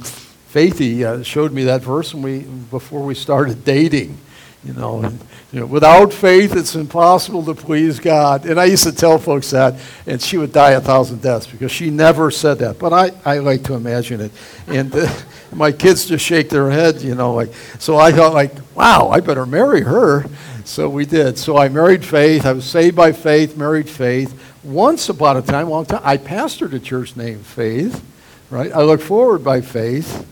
Faithy 0.53 1.05
uh, 1.05 1.23
showed 1.23 1.53
me 1.53 1.65
that 1.65 1.83
verse 1.83 2.13
when 2.13 2.23
we, 2.23 2.41
before 2.41 3.03
we 3.03 3.15
started 3.15 3.65
dating. 3.65 4.19
You 4.65 4.75
know, 4.75 5.01
and, 5.01 5.19
you 5.53 5.61
know, 5.61 5.67
without 5.67 6.13
faith, 6.13 6.55
it's 6.55 6.75
impossible 6.75 7.43
to 7.47 7.55
please 7.55 7.99
God. 7.99 8.45
And 8.45 8.61
I 8.61 8.67
used 8.67 8.83
to 8.83 8.93
tell 8.93 9.17
folks 9.17 9.51
that, 9.51 9.81
and 10.07 10.21
she 10.21 10.37
would 10.37 10.53
die 10.53 10.73
a 10.73 10.81
thousand 10.81 11.23
deaths 11.23 11.47
because 11.47 11.73
she 11.73 11.89
never 11.89 12.31
said 12.31 12.59
that. 12.59 12.79
But 12.79 12.93
I, 12.93 13.13
I 13.25 13.39
like 13.39 13.63
to 13.65 13.75
imagine 13.75 14.21
it. 14.21 14.33
And 14.67 14.95
uh, 14.95 15.11
my 15.55 15.73
kids 15.73 16.07
just 16.07 16.27
shake 16.27 16.51
their 16.51 16.71
head, 16.71 17.01
you 17.01 17.15
know, 17.15 17.33
like, 17.33 17.55
so 17.79 17.97
I 17.97 18.13
thought, 18.13 18.35
like, 18.35 18.53
wow, 18.75 19.09
I 19.09 19.21
better 19.21 19.47
marry 19.47 19.81
her. 19.81 20.27
So 20.65 20.91
we 20.91 21.07
did. 21.07 21.39
So 21.39 21.57
I 21.57 21.69
married 21.69 22.05
Faith. 22.05 22.45
I 22.45 22.53
was 22.53 22.65
saved 22.65 22.97
by 22.97 23.13
faith, 23.13 23.57
married 23.57 23.89
Faith. 23.89 24.39
Once 24.63 25.09
upon 25.09 25.37
a 25.39 25.43
time, 25.43 25.71
long 25.71 25.87
time, 25.87 26.03
I 26.05 26.19
pastored 26.19 26.75
a 26.75 26.79
church 26.79 27.17
named 27.17 27.47
Faith, 27.47 28.05
right? 28.51 28.71
I 28.73 28.83
look 28.83 29.01
forward 29.01 29.43
by 29.43 29.63
faith. 29.63 30.27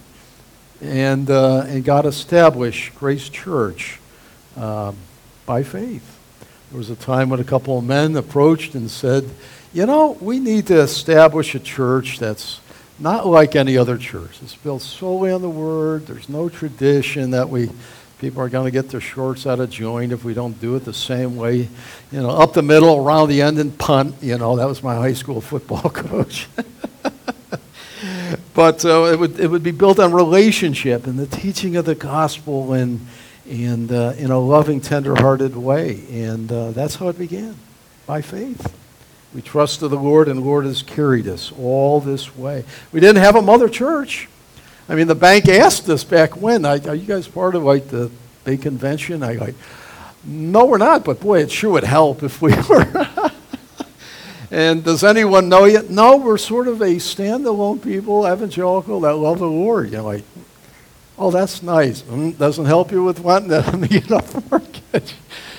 And, 0.80 1.28
uh, 1.28 1.64
and 1.66 1.84
God 1.84 2.06
established 2.06 2.94
Grace 2.94 3.28
Church 3.28 3.98
uh, 4.56 4.92
by 5.44 5.62
faith. 5.62 6.18
There 6.70 6.78
was 6.78 6.90
a 6.90 6.96
time 6.96 7.30
when 7.30 7.40
a 7.40 7.44
couple 7.44 7.78
of 7.78 7.84
men 7.84 8.16
approached 8.16 8.74
and 8.74 8.90
said, 8.90 9.28
You 9.72 9.86
know, 9.86 10.18
we 10.20 10.38
need 10.38 10.66
to 10.68 10.80
establish 10.80 11.54
a 11.54 11.60
church 11.60 12.18
that's 12.18 12.60
not 12.98 13.26
like 13.26 13.56
any 13.56 13.76
other 13.76 13.96
church. 13.96 14.38
It's 14.42 14.54
built 14.54 14.82
solely 14.82 15.32
on 15.32 15.42
the 15.42 15.50
Word. 15.50 16.06
There's 16.06 16.28
no 16.28 16.48
tradition 16.48 17.30
that 17.30 17.48
we 17.48 17.70
people 18.18 18.42
are 18.42 18.48
going 18.48 18.64
to 18.64 18.70
get 18.70 18.90
their 18.90 19.00
shorts 19.00 19.46
out 19.46 19.60
of 19.60 19.70
joint 19.70 20.12
if 20.12 20.24
we 20.24 20.34
don't 20.34 20.60
do 20.60 20.74
it 20.74 20.84
the 20.84 20.92
same 20.92 21.36
way. 21.36 21.68
You 22.10 22.20
know, 22.20 22.30
up 22.30 22.52
the 22.52 22.62
middle, 22.62 22.96
around 22.96 23.28
the 23.28 23.42
end, 23.42 23.58
and 23.58 23.76
punt. 23.78 24.16
You 24.20 24.38
know, 24.38 24.56
that 24.56 24.66
was 24.66 24.82
my 24.82 24.94
high 24.94 25.12
school 25.12 25.40
football 25.40 25.90
coach. 25.90 26.48
but 28.54 28.84
uh, 28.84 29.04
it, 29.04 29.18
would, 29.18 29.38
it 29.40 29.48
would 29.48 29.62
be 29.62 29.70
built 29.70 29.98
on 29.98 30.12
relationship 30.12 31.06
and 31.06 31.18
the 31.18 31.26
teaching 31.26 31.76
of 31.76 31.84
the 31.84 31.94
gospel 31.94 32.72
and 32.72 33.06
and 33.48 33.90
uh, 33.90 34.12
in 34.18 34.30
a 34.30 34.38
loving, 34.38 34.80
tender-hearted 34.80 35.56
way. 35.56 36.02
And 36.10 36.50
uh, 36.52 36.70
that's 36.72 36.96
how 36.96 37.08
it 37.08 37.18
began, 37.18 37.56
by 38.06 38.20
faith. 38.20 38.74
We 39.34 39.42
trusted 39.42 39.90
the 39.90 39.96
Lord, 39.96 40.28
and 40.28 40.38
the 40.38 40.44
Lord 40.44 40.64
has 40.64 40.82
carried 40.82 41.26
us 41.26 41.52
all 41.58 42.00
this 42.00 42.36
way. 42.36 42.64
We 42.92 43.00
didn't 43.00 43.22
have 43.22 43.36
a 43.36 43.42
mother 43.42 43.68
church. 43.68 44.28
I 44.88 44.94
mean, 44.94 45.06
the 45.06 45.14
bank 45.14 45.48
asked 45.48 45.88
us 45.88 46.04
back 46.04 46.36
when, 46.36 46.64
are 46.64 46.94
you 46.94 47.06
guys 47.06 47.28
part 47.28 47.54
of 47.54 47.62
like 47.62 47.88
the 47.88 48.10
big 48.44 48.62
convention? 48.62 49.22
I 49.22 49.32
like, 49.34 49.54
no, 50.24 50.64
we're 50.64 50.78
not, 50.78 51.04
but 51.04 51.20
boy, 51.20 51.40
it 51.40 51.50
sure 51.50 51.72
would 51.72 51.84
help 51.84 52.22
if 52.22 52.40
we 52.40 52.54
were. 52.68 53.08
And 54.50 54.84
does 54.84 55.04
anyone 55.04 55.48
know 55.48 55.64
yet? 55.64 55.90
No, 55.90 56.16
we're 56.16 56.38
sort 56.38 56.68
of 56.68 56.80
a 56.80 56.96
standalone 56.96 57.82
people, 57.82 58.26
evangelical, 58.26 59.00
that 59.00 59.14
love 59.14 59.38
the 59.40 59.46
Lord. 59.46 59.90
You 59.90 59.98
know, 59.98 60.04
like, 60.04 60.24
Oh, 61.18 61.32
that's 61.32 61.64
nice. 61.64 62.02
Mm, 62.02 62.38
doesn't 62.38 62.66
help 62.66 62.92
you 62.92 63.02
with 63.02 63.24
to 63.24 63.76
meet 63.76 64.08
a 64.08 64.42
mortgage. 64.48 65.14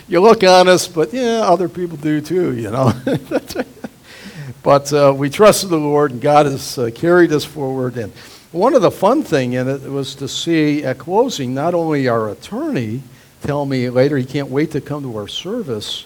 You 0.08 0.22
look 0.22 0.42
honest, 0.44 0.96
but 0.96 1.14
yeah, 1.14 1.42
other 1.42 1.68
people 1.68 1.98
do 1.98 2.22
too, 2.22 2.56
you 2.56 2.72
know. 2.72 2.94
but 4.64 4.94
uh, 4.94 5.14
we 5.16 5.30
trusted 5.30 5.70
the 5.70 5.78
Lord, 5.78 6.12
and 6.12 6.22
God 6.22 6.46
has 6.46 6.78
uh, 6.78 6.92
carried 6.96 7.34
us 7.34 7.44
forward. 7.44 7.98
And 7.98 8.14
one 8.54 8.74
of 8.74 8.82
the 8.82 8.90
fun 8.90 9.22
thing 9.22 9.52
in 9.52 9.68
it 9.68 9.82
was 9.82 10.16
to 10.16 10.30
see 10.30 10.84
at 10.86 10.98
closing 10.98 11.54
not 11.54 11.74
only 11.74 12.08
our 12.08 12.30
attorney 12.30 13.04
tell 13.42 13.66
me 13.66 13.90
later 13.90 14.18
he 14.18 14.26
can't 14.26 14.50
wait 14.50 14.72
to 14.72 14.82
come 14.82 15.04
to 15.04 15.18
our 15.18 15.28
service. 15.28 16.06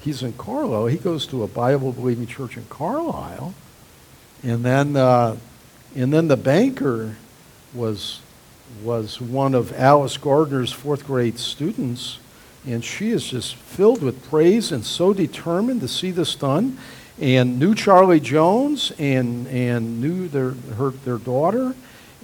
He's 0.00 0.22
in 0.22 0.32
Carlisle. 0.34 0.86
He 0.86 0.96
goes 0.96 1.26
to 1.28 1.42
a 1.42 1.46
Bible-believing 1.46 2.26
church 2.26 2.56
in 2.56 2.64
Carlisle, 2.68 3.54
and 4.42 4.64
then 4.64 4.96
uh, 4.96 5.36
and 5.94 6.12
then 6.12 6.28
the 6.28 6.36
banker 6.36 7.16
was 7.74 8.20
was 8.82 9.20
one 9.20 9.54
of 9.54 9.72
Alice 9.72 10.16
Gardner's 10.16 10.72
fourth 10.72 11.06
grade 11.06 11.38
students, 11.38 12.18
and 12.66 12.84
she 12.84 13.10
is 13.10 13.28
just 13.28 13.54
filled 13.56 14.02
with 14.02 14.28
praise 14.28 14.72
and 14.72 14.84
so 14.84 15.12
determined 15.12 15.80
to 15.80 15.88
see 15.88 16.10
this 16.10 16.34
done. 16.34 16.78
And 17.20 17.58
knew 17.58 17.74
Charlie 17.74 18.20
Jones 18.20 18.92
and, 18.98 19.46
and 19.48 20.00
knew 20.00 20.26
their, 20.26 20.52
her, 20.78 20.90
their 20.90 21.18
daughter 21.18 21.74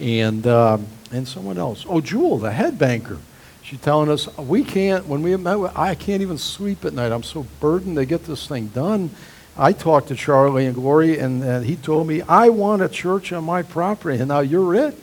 and, 0.00 0.47
um, 0.47 0.87
and 1.12 1.28
someone 1.28 1.59
else. 1.59 1.85
Oh, 1.87 2.00
Jewel, 2.00 2.38
the 2.38 2.50
head 2.50 2.78
banker. 2.78 3.18
She's 3.67 3.81
telling 3.81 4.09
us, 4.09 4.29
we 4.39 4.63
can't, 4.63 5.07
when 5.07 5.23
we 5.23 5.35
I 5.35 5.97
can't 5.97 6.23
even 6.23 6.39
sleep 6.39 6.85
at 6.85 6.93
night. 6.93 7.11
I'm 7.11 7.25
so 7.25 7.45
burdened 7.59 7.97
to 7.97 8.07
get 8.07 8.23
this 8.25 8.47
thing 8.47 8.69
done. 8.69 9.11
I 9.59 9.73
talked 9.73 10.07
to 10.09 10.15
Charlie 10.15 10.67
and 10.67 10.75
Gloria, 10.77 11.25
and, 11.25 11.43
and 11.43 11.67
he 11.67 11.75
told 11.75 12.07
me, 12.07 12.23
I 12.23 12.49
want 12.51 12.83
a 12.83 12.89
church 12.89 13.33
on 13.33 13.43
my 13.43 13.63
property, 13.63 14.21
and 14.21 14.29
now 14.29 14.39
you're 14.39 14.73
it. 14.77 14.97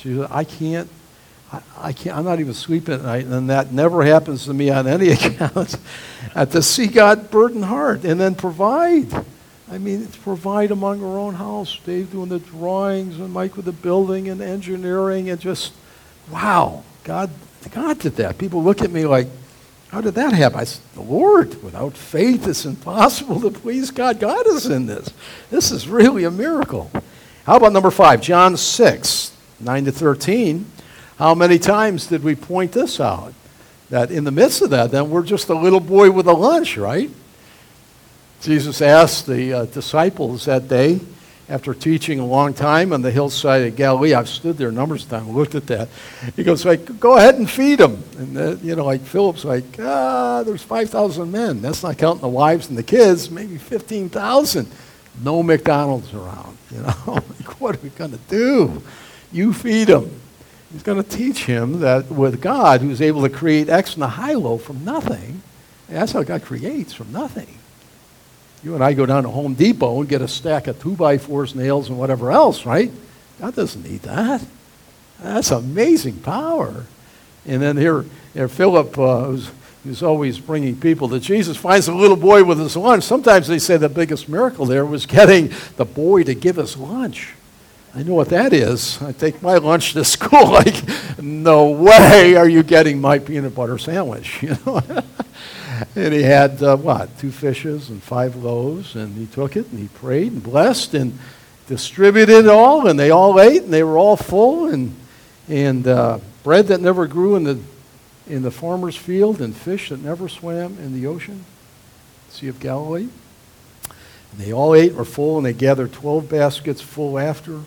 She 0.00 0.16
said, 0.16 0.26
I 0.32 0.42
can't, 0.42 0.90
I, 1.52 1.62
I, 1.78 1.92
can't, 1.92 2.16
I'm 2.16 2.24
not 2.24 2.40
even 2.40 2.54
sleeping 2.54 2.94
at 2.94 3.02
night, 3.02 3.26
and 3.26 3.48
that 3.50 3.72
never 3.72 4.02
happens 4.02 4.46
to 4.46 4.52
me 4.52 4.68
on 4.68 4.88
any 4.88 5.10
account. 5.12 5.76
uh, 6.34 6.44
to 6.46 6.60
see 6.60 6.88
God 6.88 7.30
burden 7.30 7.62
heart 7.62 8.02
and 8.02 8.20
then 8.20 8.34
provide. 8.34 9.14
I 9.70 9.78
mean, 9.78 10.02
it's 10.02 10.16
provide 10.16 10.72
among 10.72 11.04
our 11.04 11.18
own 11.20 11.34
house. 11.34 11.78
Dave 11.86 12.10
doing 12.10 12.30
the 12.30 12.40
drawings 12.40 13.20
and 13.20 13.32
Mike 13.32 13.54
with 13.54 13.66
the 13.66 13.72
building 13.72 14.28
and 14.28 14.42
engineering 14.42 15.30
and 15.30 15.40
just, 15.40 15.72
wow, 16.32 16.82
God, 17.04 17.30
God 17.70 17.98
did 17.98 18.16
that. 18.16 18.38
People 18.38 18.62
look 18.62 18.82
at 18.82 18.90
me 18.90 19.06
like, 19.06 19.28
how 19.88 20.00
did 20.00 20.14
that 20.14 20.32
happen? 20.32 20.60
I 20.60 20.64
said, 20.64 20.82
the 20.94 21.02
Lord. 21.02 21.62
Without 21.62 21.96
faith, 21.96 22.48
it's 22.48 22.64
impossible 22.64 23.40
to 23.42 23.50
please 23.50 23.90
God. 23.90 24.18
God 24.18 24.46
is 24.46 24.66
in 24.66 24.86
this. 24.86 25.12
This 25.50 25.70
is 25.70 25.86
really 25.86 26.24
a 26.24 26.30
miracle. 26.30 26.90
How 27.44 27.56
about 27.56 27.72
number 27.72 27.90
five, 27.90 28.20
John 28.20 28.56
6. 28.56 29.32
9 29.62 29.84
to 29.84 29.92
13, 29.92 30.66
how 31.18 31.34
many 31.34 31.58
times 31.58 32.06
did 32.08 32.24
we 32.24 32.34
point 32.34 32.72
this 32.72 32.98
out? 32.98 33.32
That 33.90 34.10
in 34.10 34.24
the 34.24 34.30
midst 34.30 34.62
of 34.62 34.70
that, 34.70 34.90
then 34.90 35.10
we're 35.10 35.22
just 35.22 35.48
a 35.48 35.54
little 35.54 35.80
boy 35.80 36.10
with 36.10 36.26
a 36.26 36.32
lunch, 36.32 36.76
right? 36.76 37.10
Jesus 38.40 38.82
asked 38.82 39.26
the 39.26 39.52
uh, 39.52 39.64
disciples 39.66 40.46
that 40.46 40.66
day, 40.66 41.00
after 41.52 41.74
teaching 41.74 42.18
a 42.18 42.24
long 42.24 42.54
time 42.54 42.94
on 42.94 43.02
the 43.02 43.10
hillside 43.10 43.66
of 43.66 43.76
Galilee, 43.76 44.14
I've 44.14 44.28
stood 44.28 44.56
there 44.56 44.72
numbers 44.72 45.04
of 45.04 45.10
times, 45.10 45.28
looked 45.28 45.54
at 45.54 45.66
that. 45.66 45.90
He 46.34 46.44
goes, 46.44 46.64
like, 46.64 46.98
go 46.98 47.18
ahead 47.18 47.34
and 47.34 47.48
feed 47.48 47.78
them. 47.78 48.02
And, 48.16 48.38
uh, 48.38 48.56
you 48.62 48.74
know, 48.74 48.86
like 48.86 49.02
Philip's 49.02 49.44
like, 49.44 49.64
ah, 49.78 50.42
there's 50.46 50.62
5,000 50.62 51.30
men. 51.30 51.60
That's 51.60 51.82
not 51.82 51.98
counting 51.98 52.22
the 52.22 52.28
wives 52.28 52.70
and 52.70 52.78
the 52.78 52.82
kids, 52.82 53.30
maybe 53.30 53.58
15,000. 53.58 54.66
No 55.22 55.42
McDonald's 55.42 56.14
around, 56.14 56.56
you 56.70 56.78
know. 56.78 56.94
like, 57.06 57.60
what 57.60 57.76
are 57.76 57.80
we 57.80 57.90
going 57.90 58.12
to 58.12 58.20
do? 58.30 58.82
You 59.30 59.52
feed 59.52 59.88
him. 59.88 60.10
He's 60.72 60.82
going 60.82 61.02
to 61.02 61.08
teach 61.08 61.44
him 61.44 61.80
that 61.80 62.10
with 62.10 62.40
God, 62.40 62.80
who's 62.80 63.02
able 63.02 63.20
to 63.24 63.28
create 63.28 63.68
ex 63.68 63.98
nihilo 63.98 64.56
from 64.56 64.86
nothing, 64.86 65.42
that's 65.86 66.12
how 66.12 66.22
God 66.22 66.44
creates 66.44 66.94
from 66.94 67.12
nothing. 67.12 67.58
You 68.62 68.74
and 68.74 68.84
I 68.84 68.92
go 68.92 69.06
down 69.06 69.24
to 69.24 69.28
Home 69.28 69.54
Depot 69.54 70.00
and 70.00 70.08
get 70.08 70.22
a 70.22 70.28
stack 70.28 70.68
of 70.68 70.80
two 70.80 70.94
by 70.94 71.18
fours, 71.18 71.54
nails, 71.54 71.88
and 71.88 71.98
whatever 71.98 72.30
else, 72.30 72.64
right? 72.64 72.90
God 73.40 73.56
doesn't 73.56 73.82
need 73.82 74.02
that. 74.02 74.44
That's 75.20 75.50
amazing 75.50 76.20
power. 76.20 76.86
And 77.44 77.60
then 77.60 77.76
here, 77.76 78.04
here 78.34 78.48
Philip, 78.48 78.96
uh, 78.96 79.24
who's, 79.24 79.50
who's 79.82 80.02
always 80.02 80.38
bringing 80.38 80.78
people 80.78 81.08
to 81.08 81.18
Jesus, 81.18 81.56
finds 81.56 81.88
a 81.88 81.94
little 81.94 82.16
boy 82.16 82.44
with 82.44 82.60
his 82.60 82.76
lunch. 82.76 83.02
Sometimes 83.02 83.48
they 83.48 83.58
say 83.58 83.76
the 83.76 83.88
biggest 83.88 84.28
miracle 84.28 84.64
there 84.64 84.86
was 84.86 85.06
getting 85.06 85.52
the 85.76 85.84
boy 85.84 86.22
to 86.22 86.34
give 86.34 86.58
us 86.58 86.76
lunch. 86.76 87.34
I 87.94 88.02
know 88.04 88.14
what 88.14 88.30
that 88.30 88.52
is. 88.52 89.02
I 89.02 89.12
take 89.12 89.42
my 89.42 89.56
lunch 89.56 89.92
to 89.94 90.04
school. 90.04 90.50
Like, 90.50 90.82
no 91.20 91.70
way 91.70 92.36
are 92.36 92.48
you 92.48 92.62
getting 92.62 93.00
my 93.00 93.18
peanut 93.18 93.54
butter 93.54 93.76
sandwich, 93.76 94.42
you 94.42 94.56
know. 94.64 94.80
and 95.96 96.12
he 96.12 96.22
had 96.22 96.62
uh, 96.62 96.76
what, 96.76 97.18
two 97.18 97.30
fishes 97.30 97.88
and 97.90 98.02
five 98.02 98.36
loaves, 98.36 98.94
and 98.94 99.16
he 99.16 99.26
took 99.26 99.56
it 99.56 99.68
and 99.70 99.78
he 99.78 99.88
prayed 99.88 100.32
and 100.32 100.42
blessed 100.42 100.94
and 100.94 101.18
distributed 101.66 102.44
it 102.44 102.48
all, 102.48 102.88
and 102.88 102.98
they 102.98 103.10
all 103.10 103.40
ate 103.40 103.62
and 103.62 103.72
they 103.72 103.82
were 103.82 103.98
all 103.98 104.16
full, 104.16 104.66
and 104.66 104.94
and 105.48 105.86
uh, 105.86 106.18
bread 106.42 106.68
that 106.68 106.80
never 106.80 107.06
grew 107.06 107.36
in 107.36 107.44
the 107.44 107.58
in 108.26 108.42
the 108.42 108.50
farmer's 108.50 108.96
field 108.96 109.40
and 109.40 109.56
fish 109.56 109.88
that 109.88 110.00
never 110.00 110.28
swam 110.28 110.78
in 110.78 110.94
the 110.94 111.06
ocean? 111.06 111.44
Sea 112.30 112.48
of 112.48 112.60
Galilee? 112.60 113.08
And 114.32 114.40
they 114.40 114.52
all 114.52 114.74
ate 114.74 114.90
and 114.90 114.98
were 114.98 115.04
full, 115.04 115.36
and 115.36 115.46
they 115.46 115.52
gathered 115.52 115.92
12 115.92 116.28
baskets 116.28 116.80
full 116.80 117.18
after. 117.18 117.60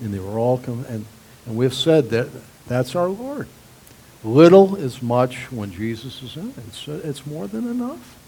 And 0.00 0.12
they 0.12 0.18
were 0.18 0.38
all, 0.38 0.58
come, 0.58 0.84
and, 0.88 1.06
and 1.46 1.56
we've 1.56 1.72
said 1.72 2.10
that 2.10 2.28
that's 2.66 2.94
our 2.94 3.08
Lord. 3.08 3.48
Little 4.24 4.76
is 4.76 5.02
much 5.02 5.50
when 5.50 5.72
Jesus 5.72 6.22
is 6.22 6.36
in 6.36 6.50
it. 6.50 6.58
It's, 6.68 6.88
it's 6.88 7.26
more 7.26 7.48
than 7.48 7.68
enough. 7.68 8.18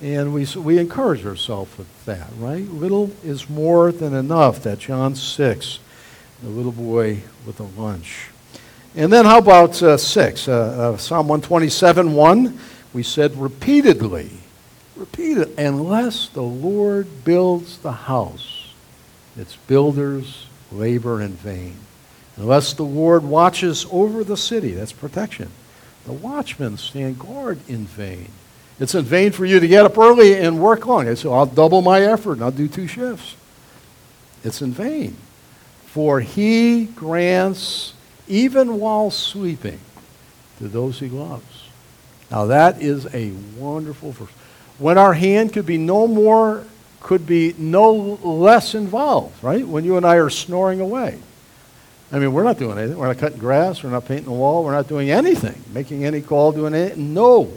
And 0.00 0.32
we, 0.32 0.46
we 0.56 0.78
encourage 0.78 1.24
ourselves 1.24 1.76
with 1.78 2.04
that, 2.04 2.28
right? 2.38 2.62
Little 2.68 3.10
is 3.24 3.48
more 3.48 3.90
than 3.90 4.14
enough. 4.14 4.62
That 4.62 4.78
John 4.78 5.14
6, 5.14 5.78
the 6.42 6.48
little 6.48 6.72
boy 6.72 7.22
with 7.46 7.56
the 7.56 7.64
lunch. 7.80 8.28
And 8.94 9.12
then 9.12 9.24
how 9.24 9.38
about 9.38 9.82
uh, 9.82 9.96
6? 9.96 10.48
Uh, 10.48 10.52
uh, 10.52 10.96
Psalm 10.96 11.28
127, 11.28 12.14
1. 12.14 12.58
We 12.92 13.02
said 13.02 13.36
repeatedly, 13.36 14.30
repeated, 14.94 15.58
unless 15.58 16.28
the 16.28 16.42
Lord 16.42 17.24
builds 17.24 17.78
the 17.78 17.92
house, 17.92 18.72
its 19.36 19.56
builders 19.56 20.46
labor 20.70 21.20
in 21.20 21.32
vain. 21.32 21.76
Unless 22.36 22.74
the 22.74 22.84
Lord 22.84 23.24
watches 23.24 23.86
over 23.90 24.22
the 24.22 24.36
city, 24.36 24.72
that's 24.72 24.92
protection. 24.92 25.50
The 26.04 26.12
watchmen 26.12 26.76
stand 26.76 27.18
guard 27.18 27.58
in 27.68 27.86
vain. 27.86 28.28
It's 28.78 28.94
in 28.94 29.04
vain 29.04 29.32
for 29.32 29.46
you 29.46 29.58
to 29.58 29.66
get 29.66 29.86
up 29.86 29.96
early 29.96 30.34
and 30.34 30.60
work 30.60 30.86
long. 30.86 31.14
So 31.16 31.32
I'll 31.32 31.46
double 31.46 31.80
my 31.80 32.02
effort 32.02 32.34
and 32.34 32.42
I'll 32.42 32.50
do 32.50 32.68
two 32.68 32.86
shifts. 32.86 33.36
It's 34.44 34.60
in 34.60 34.72
vain. 34.72 35.16
For 35.86 36.20
he 36.20 36.84
grants 36.84 37.94
even 38.28 38.78
while 38.78 39.10
sleeping 39.10 39.80
to 40.58 40.68
those 40.68 41.00
he 41.00 41.08
loves. 41.08 41.68
Now 42.30 42.46
that 42.46 42.82
is 42.82 43.12
a 43.14 43.32
wonderful 43.56 44.12
verse. 44.12 44.30
When 44.78 44.98
our 44.98 45.14
hand 45.14 45.54
could 45.54 45.64
be 45.64 45.78
no 45.78 46.06
more, 46.06 46.64
could 47.00 47.26
be 47.26 47.54
no 47.56 47.92
less 47.92 48.74
involved, 48.74 49.42
right? 49.42 49.66
When 49.66 49.84
you 49.84 49.96
and 49.96 50.04
I 50.04 50.16
are 50.16 50.28
snoring 50.28 50.80
away. 50.80 51.18
I 52.12 52.18
mean, 52.18 52.32
we're 52.32 52.44
not 52.44 52.58
doing 52.58 52.78
anything. 52.78 52.96
We're 52.96 53.08
not 53.08 53.18
cutting 53.18 53.38
grass. 53.38 53.82
We're 53.82 53.90
not 53.90 54.06
painting 54.06 54.26
the 54.26 54.32
wall. 54.32 54.64
We're 54.64 54.72
not 54.72 54.88
doing 54.88 55.10
anything, 55.10 55.60
making 55.72 56.04
any 56.04 56.20
call, 56.20 56.52
doing 56.52 56.74
anything. 56.74 57.14
No. 57.14 57.50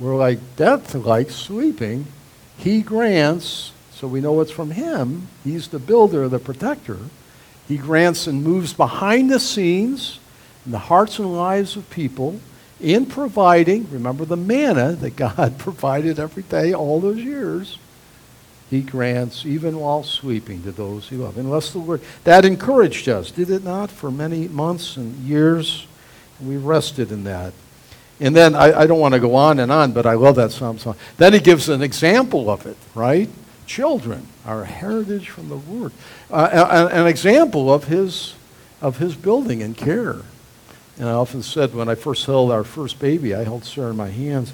We're 0.00 0.16
like 0.16 0.38
death, 0.56 0.94
like 0.94 1.30
sleeping. 1.30 2.06
He 2.58 2.82
grants, 2.82 3.72
so 3.92 4.08
we 4.08 4.20
know 4.20 4.40
it's 4.40 4.50
from 4.50 4.72
Him. 4.72 5.28
He's 5.44 5.68
the 5.68 5.78
builder, 5.78 6.28
the 6.28 6.40
protector. 6.40 6.98
He 7.68 7.76
grants 7.76 8.26
and 8.26 8.42
moves 8.42 8.72
behind 8.72 9.30
the 9.30 9.40
scenes 9.40 10.18
in 10.66 10.72
the 10.72 10.78
hearts 10.78 11.18
and 11.18 11.36
lives 11.36 11.76
of 11.76 11.88
people 11.90 12.40
in 12.80 13.06
providing, 13.06 13.88
remember 13.90 14.24
the 14.24 14.36
manna 14.36 14.92
that 14.92 15.16
God 15.16 15.58
provided 15.58 16.18
every 16.18 16.42
day 16.42 16.74
all 16.74 17.00
those 17.00 17.18
years. 17.18 17.78
He 18.74 18.82
grants 18.82 19.46
even 19.46 19.78
while 19.78 20.02
sleeping 20.02 20.64
to 20.64 20.72
those 20.72 21.08
he 21.08 21.14
loves. 21.14 21.36
Unless 21.36 21.70
the 21.70 21.78
Lord, 21.78 22.00
that 22.24 22.44
encouraged 22.44 23.08
us, 23.08 23.30
did 23.30 23.48
it 23.48 23.62
not, 23.62 23.88
for 23.88 24.10
many 24.10 24.48
months 24.48 24.96
and 24.96 25.14
years? 25.18 25.86
We 26.44 26.56
rested 26.56 27.12
in 27.12 27.22
that. 27.22 27.52
And 28.18 28.34
then 28.34 28.56
I, 28.56 28.80
I 28.80 28.86
don't 28.88 28.98
want 28.98 29.14
to 29.14 29.20
go 29.20 29.36
on 29.36 29.60
and 29.60 29.70
on, 29.70 29.92
but 29.92 30.06
I 30.06 30.14
love 30.14 30.34
that 30.34 30.50
psalm 30.50 30.78
song. 30.78 30.96
Then 31.18 31.34
he 31.34 31.38
gives 31.38 31.68
an 31.68 31.82
example 31.82 32.50
of 32.50 32.66
it, 32.66 32.76
right? 32.96 33.30
Children, 33.64 34.26
our 34.44 34.64
heritage 34.64 35.28
from 35.28 35.48
the 35.48 35.54
Lord. 35.54 35.92
Uh, 36.28 36.88
an, 36.90 37.02
an 37.02 37.06
example 37.06 37.72
of 37.72 37.84
his, 37.84 38.34
of 38.80 38.98
his 38.98 39.14
building 39.14 39.62
and 39.62 39.76
care. 39.76 40.16
And 40.98 41.08
I 41.08 41.12
often 41.12 41.44
said 41.44 41.76
when 41.76 41.88
I 41.88 41.94
first 41.94 42.26
held 42.26 42.50
our 42.50 42.64
first 42.64 42.98
baby, 42.98 43.36
I 43.36 43.44
held 43.44 43.64
Sarah 43.64 43.90
in 43.90 43.96
my 43.96 44.10
hands. 44.10 44.52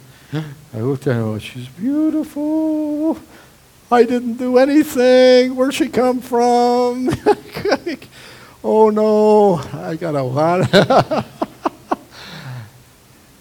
I 0.74 0.78
looked 0.78 1.06
at 1.06 1.14
her, 1.14 1.22
oh, 1.22 1.38
she's 1.38 1.68
beautiful. 1.68 3.18
I 3.92 4.04
didn't 4.04 4.34
do 4.34 4.58
anything. 4.58 5.56
Where'd 5.56 5.74
she 5.74 5.88
come 5.88 6.20
from? 6.20 7.10
oh 8.64 8.90
no, 8.90 9.54
I 9.78 9.96
got 9.96 10.14
a 10.14 10.22
lot. 10.22 11.26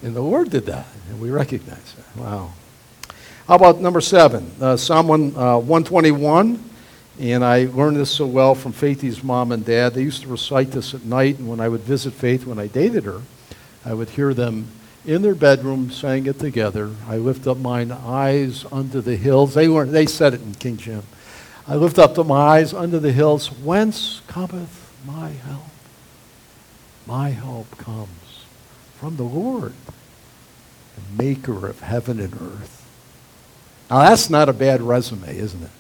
And 0.02 0.16
the 0.16 0.22
Lord 0.22 0.50
did 0.50 0.66
that, 0.68 0.88
and 1.10 1.20
we 1.20 1.30
recognize 1.30 1.94
that. 1.94 2.22
Wow. 2.22 2.54
How 3.48 3.56
about 3.56 3.82
number 3.82 4.00
seven? 4.00 4.50
Uh, 4.62 4.78
Psalm 4.78 5.10
1, 5.10 5.36
uh, 5.36 5.58
121. 5.58 6.64
And 7.20 7.44
I 7.44 7.66
learned 7.66 7.98
this 7.98 8.10
so 8.10 8.26
well 8.26 8.56
from 8.56 8.72
Faithy's 8.72 9.22
mom 9.22 9.52
and 9.52 9.66
dad. 9.66 9.94
They 9.94 10.04
used 10.04 10.22
to 10.22 10.30
recite 10.30 10.72
this 10.72 10.94
at 10.94 11.04
night, 11.04 11.38
and 11.38 11.50
when 11.50 11.60
I 11.60 11.68
would 11.68 11.82
visit 11.82 12.14
Faith 12.14 12.46
when 12.46 12.60
I 12.60 12.68
dated 12.68 13.04
her, 13.04 13.22
I 13.84 13.94
would 13.94 14.12
hear 14.12 14.34
them 14.34 14.68
in 15.10 15.24
their 15.24 15.34
bedroom 15.34 15.89
sang 15.89 16.28
it 16.28 16.38
together. 16.38 16.91
I 17.08 17.17
lift 17.17 17.48
up 17.48 17.58
mine 17.58 17.91
eyes 17.91 18.63
unto 18.72 19.02
the 19.02 19.15
hills. 19.15 19.56
They, 19.56 19.67
weren't, 19.67 19.91
they 19.91 20.06
said 20.06 20.36
it 20.36 20.41
in 20.41 20.54
King 20.54 20.78
Jim. 20.78 21.02
I 21.67 21.76
lift 21.76 21.98
up 21.98 22.15
my 22.26 22.36
eyes 22.36 22.76
unto 22.76 23.00
the 23.00 23.12
hills. 23.12 23.52
Whence 23.52 24.22
cometh 24.28 24.93
my 25.06 25.30
help? 25.30 25.63
My 27.08 27.30
help 27.30 27.76
comes 27.78 28.45
from 28.98 29.15
the 29.17 29.24
Lord, 29.24 29.74
the 30.95 31.24
maker 31.24 31.65
of 31.65 31.80
heaven 31.80 32.19
and 32.19 32.34
earth. 32.34 32.88
Now, 33.89 34.10
that's 34.10 34.30
not 34.30 34.48
a 34.48 34.54
bad 34.54 34.82
resume, 34.82 35.36
isn't 35.36 35.63
it? 35.63 35.72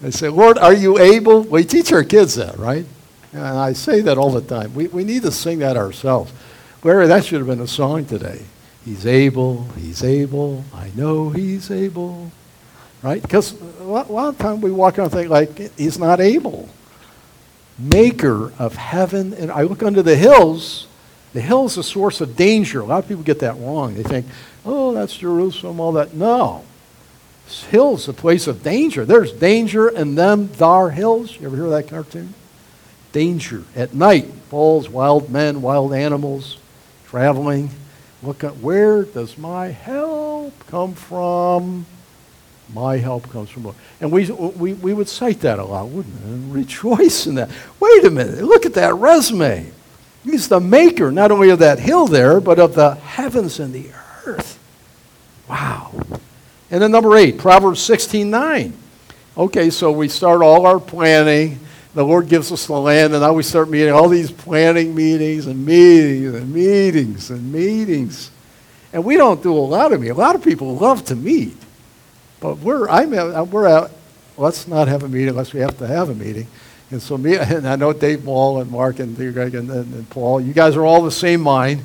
They 0.00 0.10
say, 0.10 0.28
Lord, 0.28 0.58
are 0.58 0.74
you 0.74 0.98
able? 0.98 1.42
We 1.42 1.62
teach 1.62 1.92
our 1.92 2.02
kids 2.02 2.34
that, 2.34 2.58
right? 2.58 2.84
And 3.32 3.42
I 3.42 3.74
say 3.74 4.00
that 4.00 4.18
all 4.18 4.30
the 4.30 4.40
time. 4.40 4.74
We, 4.74 4.88
we 4.88 5.04
need 5.04 5.22
to 5.22 5.30
sing 5.30 5.60
that 5.60 5.76
ourselves. 5.76 6.32
Larry, 6.84 7.06
that 7.06 7.24
should 7.24 7.38
have 7.38 7.46
been 7.46 7.60
a 7.60 7.66
song 7.66 8.04
today. 8.04 8.42
He's 8.84 9.06
able, 9.06 9.64
he's 9.76 10.02
able, 10.02 10.64
I 10.74 10.90
know 10.96 11.30
he's 11.30 11.70
able. 11.70 12.32
Right? 13.02 13.22
Because 13.22 13.60
a 13.80 13.84
lot, 13.84 14.10
of 14.10 14.38
times 14.38 14.62
we 14.62 14.72
walk 14.72 14.98
around 14.98 15.06
and 15.06 15.12
think 15.12 15.30
like, 15.30 15.76
he's 15.76 15.98
not 15.98 16.20
able. 16.20 16.68
Maker 17.78 18.52
of 18.58 18.76
heaven, 18.76 19.32
and 19.34 19.50
I 19.50 19.62
look 19.62 19.82
under 19.82 20.02
the 20.02 20.16
hills, 20.16 20.86
the 21.32 21.40
hill 21.40 21.66
is 21.66 21.76
a 21.78 21.82
source 21.82 22.20
of 22.20 22.36
danger. 22.36 22.80
A 22.80 22.84
lot 22.84 23.02
of 23.02 23.08
people 23.08 23.22
get 23.22 23.40
that 23.40 23.58
wrong. 23.58 23.94
They 23.94 24.02
think, 24.02 24.26
oh, 24.64 24.92
that's 24.92 25.16
Jerusalem, 25.16 25.80
all 25.80 25.92
that. 25.92 26.14
No. 26.14 26.64
Hill's 27.70 28.08
a 28.08 28.12
place 28.12 28.46
of 28.46 28.62
danger. 28.62 29.04
There's 29.04 29.32
danger 29.32 29.88
in 29.88 30.14
them 30.14 30.48
thar 30.48 30.90
hills. 30.90 31.38
You 31.40 31.46
ever 31.46 31.56
hear 31.56 31.68
that 31.70 31.88
cartoon? 31.88 32.34
Danger. 33.12 33.64
At 33.74 33.94
night, 33.94 34.26
falls, 34.48 34.88
wild 34.88 35.30
men, 35.30 35.60
wild 35.62 35.92
animals, 35.92 36.58
traveling. 37.12 37.68
Look 38.22 38.42
at 38.42 38.56
where 38.56 39.02
does 39.02 39.36
my 39.36 39.66
help 39.66 40.54
come 40.68 40.94
from? 40.94 41.84
My 42.72 42.96
help 42.96 43.28
comes 43.28 43.50
from 43.50 43.64
Lord. 43.64 43.76
And 44.00 44.10
we, 44.10 44.30
we, 44.30 44.72
we 44.72 44.94
would 44.94 45.10
cite 45.10 45.40
that 45.40 45.58
a 45.58 45.64
lot, 45.64 45.88
wouldn't 45.88 46.24
we? 46.24 46.30
And 46.32 46.54
rejoice 46.54 47.26
in 47.26 47.34
that. 47.34 47.50
Wait 47.78 48.04
a 48.06 48.10
minute. 48.10 48.42
Look 48.42 48.64
at 48.64 48.72
that 48.74 48.94
resume. 48.94 49.70
He's 50.24 50.48
the 50.48 50.58
maker 50.58 51.12
not 51.12 51.30
only 51.30 51.50
of 51.50 51.58
that 51.58 51.80
hill 51.80 52.06
there, 52.06 52.40
but 52.40 52.58
of 52.58 52.74
the 52.74 52.94
heavens 52.94 53.60
and 53.60 53.74
the 53.74 53.90
earth. 54.24 54.58
Wow. 55.50 55.92
And 56.70 56.80
then 56.80 56.92
number 56.92 57.14
eight, 57.18 57.36
Proverbs 57.36 57.82
16 57.82 58.30
9. 58.30 58.72
Okay, 59.36 59.68
so 59.68 59.92
we 59.92 60.08
start 60.08 60.40
all 60.40 60.64
our 60.64 60.80
planning. 60.80 61.60
The 61.94 62.04
Lord 62.04 62.28
gives 62.28 62.50
us 62.50 62.66
the 62.66 62.72
land, 62.72 63.12
and 63.12 63.22
now 63.22 63.34
we 63.34 63.42
start 63.42 63.68
meeting 63.68 63.92
all 63.92 64.08
these 64.08 64.30
planning 64.30 64.94
meetings 64.94 65.46
and 65.46 65.64
meetings 65.64 66.34
and 66.34 66.52
meetings 66.52 67.30
and 67.30 67.52
meetings. 67.52 68.30
And 68.94 69.04
we 69.04 69.16
don't 69.16 69.42
do 69.42 69.52
a 69.52 69.58
lot 69.58 69.92
of 69.92 70.00
meetings. 70.00 70.16
A 70.16 70.20
lot 70.20 70.34
of 70.34 70.42
people 70.42 70.74
love 70.74 71.04
to 71.06 71.16
meet. 71.16 71.56
But 72.40 72.58
we're, 72.58 72.88
I'm, 72.88 73.10
we're 73.50 73.68
out, 73.68 73.90
let's 74.38 74.66
not 74.66 74.88
have 74.88 75.02
a 75.02 75.08
meeting 75.08 75.28
unless 75.28 75.52
we 75.52 75.60
have 75.60 75.76
to 75.78 75.86
have 75.86 76.08
a 76.08 76.14
meeting. 76.14 76.46
And 76.90 77.02
so 77.02 77.18
me, 77.18 77.36
and 77.40 77.68
I 77.68 77.76
know 77.76 77.92
Dave 77.92 78.24
Wall 78.24 78.60
and 78.60 78.70
Mark 78.70 78.98
and 78.98 79.14
Greg 79.14 79.54
and, 79.54 79.70
and, 79.70 79.94
and, 79.94 80.10
Paul, 80.10 80.40
you 80.40 80.52
guys 80.52 80.76
are 80.76 80.84
all 80.84 81.02
the 81.02 81.10
same 81.10 81.42
mind. 81.42 81.82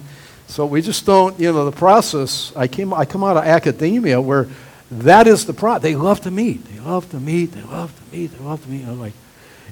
So 0.48 0.66
we 0.66 0.82
just 0.82 1.06
don't, 1.06 1.38
you 1.38 1.52
know, 1.52 1.66
the 1.70 1.76
process, 1.76 2.54
I, 2.56 2.68
came, 2.68 2.94
I 2.94 3.04
come 3.04 3.24
out 3.24 3.36
of 3.36 3.44
academia 3.44 4.22
where 4.22 4.48
that 4.90 5.28
is 5.28 5.46
the 5.46 5.54
process. 5.54 5.84
They 5.84 5.96
love 5.96 6.22
to 6.22 6.32
meet. 6.32 6.64
They 6.66 6.80
love 6.80 7.10
to 7.12 7.20
meet. 7.20 7.48
They 7.48 7.64
love 7.64 7.94
to 7.94 8.16
meet. 8.16 8.28
They 8.28 8.44
love 8.44 8.64
to 8.64 8.70
meet. 8.70 8.86
I'm 8.86 9.00
like, 9.00 9.14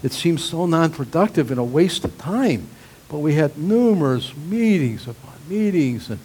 it 0.06 0.14
seems 0.14 0.44
so 0.44 0.68
non-productive 0.68 1.50
and 1.50 1.60
a 1.60 1.64
waste 1.64 2.06
of 2.06 2.16
time. 2.20 2.68
But 3.10 3.20
we 3.20 3.34
had 3.34 3.58
numerous 3.58 4.36
meetings 4.38 5.08
upon 5.08 5.34
meetings 5.50 6.12
and, 6.12 6.20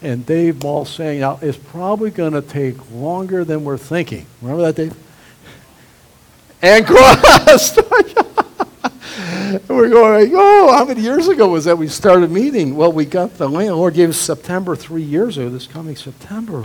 and 0.00 0.24
Dave 0.24 0.58
Ball 0.58 0.86
saying, 0.86 1.20
now, 1.20 1.38
it's 1.42 1.58
probably 1.58 2.10
going 2.10 2.32
to 2.32 2.40
take 2.40 2.76
longer 2.90 3.44
than 3.44 3.62
we're 3.62 3.76
thinking. 3.76 4.24
Remember 4.40 4.62
that, 4.62 4.76
Dave? 4.76 4.96
And 6.62 6.86
crossed. 6.86 7.76
we're 9.68 9.90
going, 9.90 10.32
oh, 10.34 10.72
how 10.72 10.86
many 10.86 11.02
years 11.02 11.28
ago 11.28 11.48
was 11.48 11.66
that 11.66 11.76
we 11.76 11.88
started 11.88 12.30
meeting? 12.30 12.74
Well, 12.74 12.90
we 12.90 13.04
got 13.04 13.36
the 13.36 13.50
land. 13.50 13.68
The 13.68 13.74
Lord 13.74 13.92
gave 13.92 14.08
us 14.08 14.16
September 14.16 14.74
three 14.74 15.02
years 15.02 15.36
ago, 15.36 15.50
this 15.50 15.66
coming 15.66 15.94
September. 15.94 16.64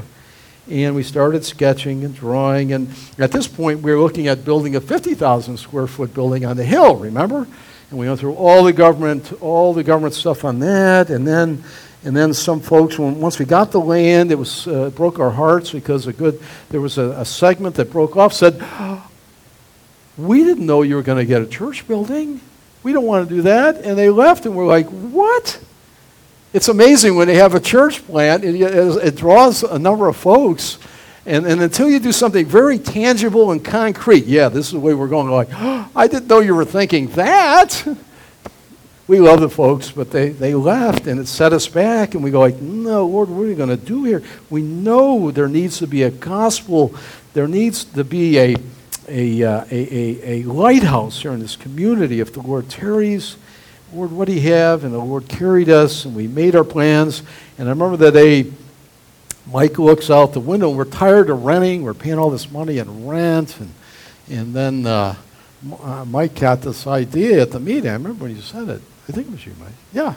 And 0.71 0.95
we 0.95 1.03
started 1.03 1.43
sketching 1.43 2.05
and 2.05 2.15
drawing. 2.15 2.71
And 2.71 2.87
at 3.17 3.31
this 3.31 3.47
point, 3.47 3.81
we 3.81 3.91
were 3.91 3.99
looking 3.99 4.27
at 4.27 4.45
building 4.45 4.75
a 4.77 4.81
50,000 4.81 5.57
square 5.57 5.85
foot 5.85 6.13
building 6.13 6.45
on 6.45 6.55
the 6.55 6.63
hill, 6.63 6.95
remember? 6.95 7.45
And 7.89 7.99
we 7.99 8.07
went 8.07 8.21
through 8.21 8.35
all 8.35 8.63
the 8.63 8.71
government, 8.71 9.33
all 9.41 9.73
the 9.73 9.83
government 9.83 10.13
stuff 10.13 10.45
on 10.45 10.59
that. 10.59 11.09
And 11.09 11.27
then, 11.27 11.63
And 12.03 12.15
then 12.15 12.33
some 12.33 12.61
folks, 12.61 12.97
when, 12.97 13.19
once 13.19 13.37
we 13.37 13.45
got 13.45 13.71
the 13.71 13.79
land, 13.79 14.31
it 14.31 14.35
was 14.35 14.65
uh, 14.67 14.89
broke 14.89 15.19
our 15.19 15.29
hearts 15.29 15.71
because 15.71 16.07
a 16.07 16.13
good 16.13 16.41
there 16.69 16.81
was 16.81 16.97
a, 16.97 17.11
a 17.11 17.25
segment 17.25 17.75
that 17.75 17.91
broke 17.91 18.17
off 18.17 18.33
said, 18.33 18.59
"We 20.17 20.43
didn't 20.43 20.65
know 20.65 20.81
you 20.81 20.95
were 20.95 21.03
going 21.03 21.19
to 21.19 21.25
get 21.25 21.43
a 21.43 21.45
church 21.45 21.87
building. 21.87 22.41
We 22.81 22.91
don't 22.91 23.05
want 23.05 23.29
to 23.29 23.35
do 23.35 23.43
that." 23.43 23.85
And 23.85 23.97
they 23.99 24.09
left, 24.09 24.47
and 24.47 24.55
we're 24.55 24.65
like, 24.65 24.87
"What?" 24.89 25.59
It's 26.53 26.67
amazing 26.67 27.15
when 27.15 27.27
they 27.27 27.35
have 27.35 27.55
a 27.55 27.61
church 27.61 28.05
plant, 28.05 28.43
it, 28.43 28.55
it 28.55 29.15
draws 29.15 29.63
a 29.63 29.79
number 29.79 30.07
of 30.07 30.17
folks. 30.17 30.77
And, 31.25 31.45
and 31.45 31.61
until 31.61 31.89
you 31.89 31.99
do 31.99 32.11
something 32.11 32.45
very 32.45 32.79
tangible 32.79 33.51
and 33.51 33.63
concrete, 33.63 34.25
yeah, 34.25 34.49
this 34.49 34.67
is 34.67 34.71
the 34.73 34.79
way 34.79 34.93
we're 34.93 35.07
going. 35.07 35.29
Like, 35.29 35.49
oh, 35.53 35.89
I 35.95 36.07
didn't 36.07 36.27
know 36.27 36.39
you 36.39 36.55
were 36.55 36.65
thinking 36.65 37.07
that. 37.09 37.85
we 39.07 39.19
love 39.19 39.39
the 39.39 39.49
folks, 39.49 39.91
but 39.91 40.11
they, 40.11 40.29
they 40.29 40.53
left 40.53 41.07
and 41.07 41.19
it 41.19 41.27
set 41.27 41.53
us 41.53 41.67
back. 41.67 42.15
And 42.15 42.23
we 42.23 42.31
go 42.31 42.39
like, 42.39 42.59
no, 42.59 43.05
Lord, 43.05 43.29
what 43.29 43.43
are 43.43 43.47
we 43.47 43.55
going 43.55 43.69
to 43.69 43.77
do 43.77 44.03
here? 44.03 44.23
We 44.49 44.61
know 44.61 45.31
there 45.31 45.47
needs 45.47 45.77
to 45.79 45.87
be 45.87 46.03
a 46.03 46.11
gospel. 46.11 46.95
There 47.33 47.47
needs 47.47 47.85
to 47.85 48.03
be 48.03 48.37
a, 48.39 48.55
a, 49.07 49.43
uh, 49.43 49.65
a, 49.69 49.71
a, 49.71 50.41
a 50.41 50.43
lighthouse 50.43 51.21
here 51.21 51.31
in 51.31 51.39
this 51.39 51.55
community. 51.55 52.19
If 52.19 52.33
the 52.33 52.41
Lord 52.41 52.67
tarries, 52.67 53.37
Lord, 53.93 54.11
what 54.11 54.27
do 54.27 54.33
you 54.33 54.53
have? 54.53 54.83
And 54.83 54.93
the 54.93 54.99
Lord 54.99 55.27
carried 55.27 55.69
us, 55.69 56.05
and 56.05 56.15
we 56.15 56.27
made 56.27 56.55
our 56.55 56.63
plans. 56.63 57.23
And 57.57 57.67
I 57.67 57.71
remember 57.71 57.97
that 57.97 58.13
day, 58.13 58.51
Mike 59.51 59.79
looks 59.79 60.09
out 60.09 60.33
the 60.33 60.39
window, 60.39 60.69
we're 60.69 60.85
tired 60.85 61.29
of 61.29 61.43
renting. 61.43 61.83
We're 61.83 61.93
paying 61.93 62.17
all 62.17 62.29
this 62.29 62.49
money 62.49 62.77
in 62.77 63.07
rent. 63.07 63.59
And, 63.59 63.73
and 64.29 64.53
then 64.53 64.85
uh, 64.85 65.15
uh, 65.81 66.05
Mike 66.05 66.39
got 66.39 66.61
this 66.61 66.87
idea 66.87 67.41
at 67.41 67.51
the 67.51 67.59
meeting. 67.59 67.89
I 67.89 67.93
remember 67.93 68.23
when 68.23 68.35
you 68.35 68.41
said 68.41 68.69
it. 68.69 68.81
I 69.09 69.11
think 69.11 69.27
it 69.27 69.31
was 69.31 69.45
you, 69.45 69.53
Mike. 69.59 69.73
Yeah. 69.91 70.15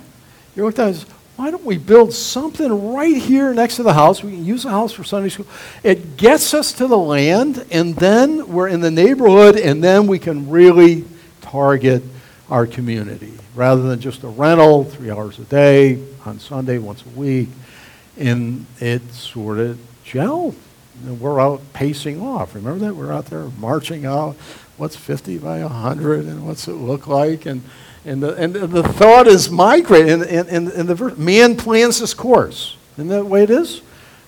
You 0.55 0.65
looked 0.65 0.79
at 0.79 0.89
us, 0.89 1.05
why 1.37 1.51
don't 1.51 1.65
we 1.65 1.79
build 1.79 2.13
something 2.13 2.93
right 2.95 3.17
here 3.17 3.53
next 3.55 3.77
to 3.77 3.83
the 3.83 3.95
house? 3.95 4.23
We 4.23 4.33
can 4.33 4.45
use 4.45 4.63
the 4.63 4.71
house 4.71 4.93
for 4.93 5.03
Sunday 5.03 5.31
school. 5.31 5.47
It 5.83 6.17
gets 6.17 6.55
us 6.55 6.73
to 6.75 6.87
the 6.87 6.99
land, 6.99 7.67
and 7.73 7.97
then 7.97 8.47
we're 8.53 8.69
in 8.69 8.81
the 8.81 8.91
neighborhood, 8.91 9.57
and 9.57 9.83
then 9.83 10.07
we 10.07 10.21
can 10.21 10.49
really 10.49 11.05
target 11.41 12.05
our 12.51 12.67
community 12.67 13.33
rather 13.55 13.83
than 13.83 14.01
just 14.01 14.23
a 14.23 14.29
rental, 14.29 14.85
three 14.85 15.11
hours 15.11 15.39
a 15.39 15.45
day, 15.45 16.03
on 16.25 16.39
Sunday, 16.39 16.79
once 16.79 17.05
a 17.05 17.19
week. 17.19 17.49
And 18.17 18.67
it 18.81 19.03
sort 19.13 19.59
of 19.59 19.79
gelled. 20.05 20.55
we're 21.05 21.41
out 21.41 21.61
pacing 21.73 22.21
off. 22.21 22.55
Remember 22.55 22.87
that? 22.87 22.95
We're 22.95 23.13
out 23.13 23.27
there 23.27 23.45
marching 23.59 24.07
out. 24.07 24.37
What's 24.77 24.97
50 24.97 25.39
by 25.39 25.63
100 25.63 26.27
and 26.27 26.47
what's 26.47 26.69
it 26.69 26.75
look 26.75 27.07
like? 27.07 27.47
And, 27.47 27.63
and, 28.05 28.23
the, 28.23 28.35
and 28.35 28.55
the 28.55 28.83
thought 28.83 29.27
is 29.27 29.51
migrating. 29.51 30.13
And, 30.13 30.23
and, 30.25 30.49
and, 30.49 30.69
and 30.69 30.89
the 30.89 31.17
man 31.17 31.57
plans 31.57 31.99
his 31.99 32.15
course. 32.15 32.77
Isn't 32.95 33.09
that 33.09 33.19
the 33.19 33.25
way 33.25 33.43
it 33.43 33.51
is? 33.51 33.83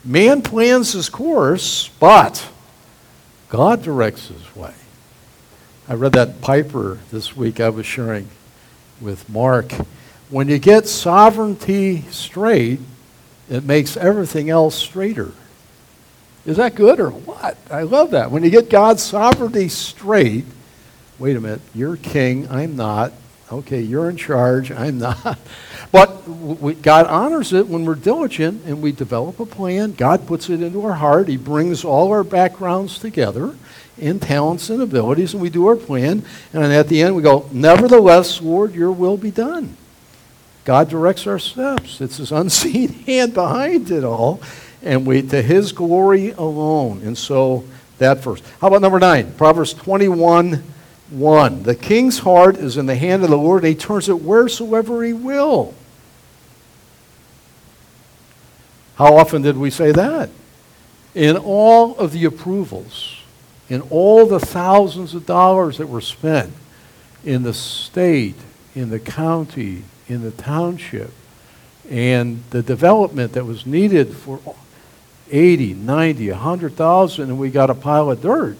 Man 0.05 0.41
plans 0.43 0.93
his 0.93 1.09
course, 1.09 1.89
but 2.01 2.49
God 3.49 3.83
directs 3.83 4.29
his 4.29 4.57
way. 4.57 4.75
I 5.89 5.95
read 5.95 6.15
that 6.15 6.41
Piper 6.41 6.99
this 7.13 7.37
week 7.37 7.61
I 7.61 7.69
was 7.69 7.87
sharing 7.87 8.29
with 9.01 9.29
Mark. 9.29 9.71
When 10.31 10.49
you 10.49 10.59
get 10.59 10.89
sovereignty 10.89 12.03
straight, 12.11 12.81
it 13.49 13.63
makes 13.63 13.97
everything 13.97 14.51
else 14.51 14.75
straighter. 14.75 15.31
Is 16.45 16.57
that 16.57 16.75
good 16.75 16.99
or 16.99 17.11
what? 17.11 17.57
I 17.71 17.83
love 17.83 18.11
that. 18.11 18.33
When 18.33 18.43
you 18.43 18.51
get 18.51 18.69
God's 18.69 19.01
sovereignty 19.01 19.69
straight, 19.69 20.45
wait 21.21 21.37
a 21.37 21.41
minute, 21.41 21.61
you're 21.73 21.97
king, 21.97 22.49
I'm 22.51 22.75
not. 22.75 23.13
Okay, 23.51 23.81
you're 23.81 24.11
in 24.11 24.17
charge, 24.17 24.73
I'm 24.73 24.99
not. 24.99 25.39
But 25.93 26.29
we, 26.29 26.75
God 26.75 27.07
honors 27.07 27.53
it 27.53 27.69
when 27.69 27.85
we're 27.85 27.95
diligent 27.95 28.65
and 28.65 28.83
we 28.83 28.91
develop 28.91 29.39
a 29.39 29.47
plan. 29.47 29.93
God 29.93 30.27
puts 30.27 30.51
it 30.51 30.61
into 30.61 30.85
our 30.85 30.95
heart. 30.95 31.29
He 31.29 31.37
brings 31.37 31.85
all 31.85 32.11
our 32.11 32.25
backgrounds 32.25 32.99
together 32.99 33.55
in 33.97 34.19
talents 34.19 34.69
and 34.69 34.83
abilities, 34.83 35.33
and 35.33 35.41
we 35.41 35.49
do 35.49 35.69
our 35.69 35.77
plan. 35.77 36.25
And 36.53 36.73
at 36.73 36.89
the 36.89 37.03
end, 37.03 37.15
we 37.15 37.23
go, 37.23 37.49
Nevertheless, 37.53 38.43
Lord, 38.43 38.75
your 38.75 38.91
will 38.91 39.17
be 39.17 39.31
done. 39.31 39.77
God 40.65 40.89
directs 40.89 41.29
our 41.29 41.39
steps. 41.39 42.01
It's 42.01 42.17
his 42.17 42.33
unseen 42.33 42.89
hand 43.07 43.33
behind 43.33 43.93
it 43.93 44.03
all, 44.03 44.43
and 44.83 45.07
we 45.07 45.23
to 45.23 45.41
his 45.41 45.71
glory 45.71 46.33
alone. 46.33 47.03
And 47.05 47.17
so 47.17 47.65
that 47.99 48.19
verse. 48.19 48.43
How 48.61 48.67
about 48.67 48.83
number 48.83 48.99
nine? 48.99 49.33
Proverbs 49.35 49.73
21 49.73 50.65
1. 51.11 51.63
The 51.63 51.75
king's 51.75 52.21
heart 52.21 52.57
is 52.57 52.77
in 52.77 52.87
the 52.87 52.97
hand 52.97 53.23
of 53.25 53.31
the 53.31 53.39
Lord, 53.39 53.65
he 53.65 53.75
turns 53.75 54.09
it 54.09 54.23
wheresoever 54.23 55.03
he 55.03 55.13
will. 55.13 55.75
How 58.97 59.17
often 59.17 59.43
did 59.43 59.57
we 59.57 59.71
say 59.71 59.93
that? 59.93 60.31
In 61.15 61.37
all 61.37 61.97
of 61.99 62.13
the 62.13 62.25
approvals 62.25 63.17
in 63.69 63.81
all 63.83 64.27
the 64.27 64.41
thousands 64.41 65.15
of 65.15 65.27
dollars 65.27 65.79
that 65.79 65.89
were 65.89 66.01
spent 66.01 66.53
in 67.25 67.43
the 67.43 67.55
state, 67.55 68.37
in 68.75 68.91
the 68.91 69.01
county, 69.01 69.83
in 70.09 70.23
the 70.23 70.31
township, 70.31 71.11
and 71.91 72.43
the 72.51 72.63
development 72.63 73.33
that 73.33 73.45
was 73.45 73.67
needed 73.67 74.15
for 74.15 74.41
80, 75.31 75.75
90, 75.75 76.31
100,000, 76.31 77.25
and 77.29 77.39
we 77.39 77.51
got 77.51 77.71
a 77.71 77.75
pile 77.75 78.11
of 78.11 78.23
dirt. 78.23 78.57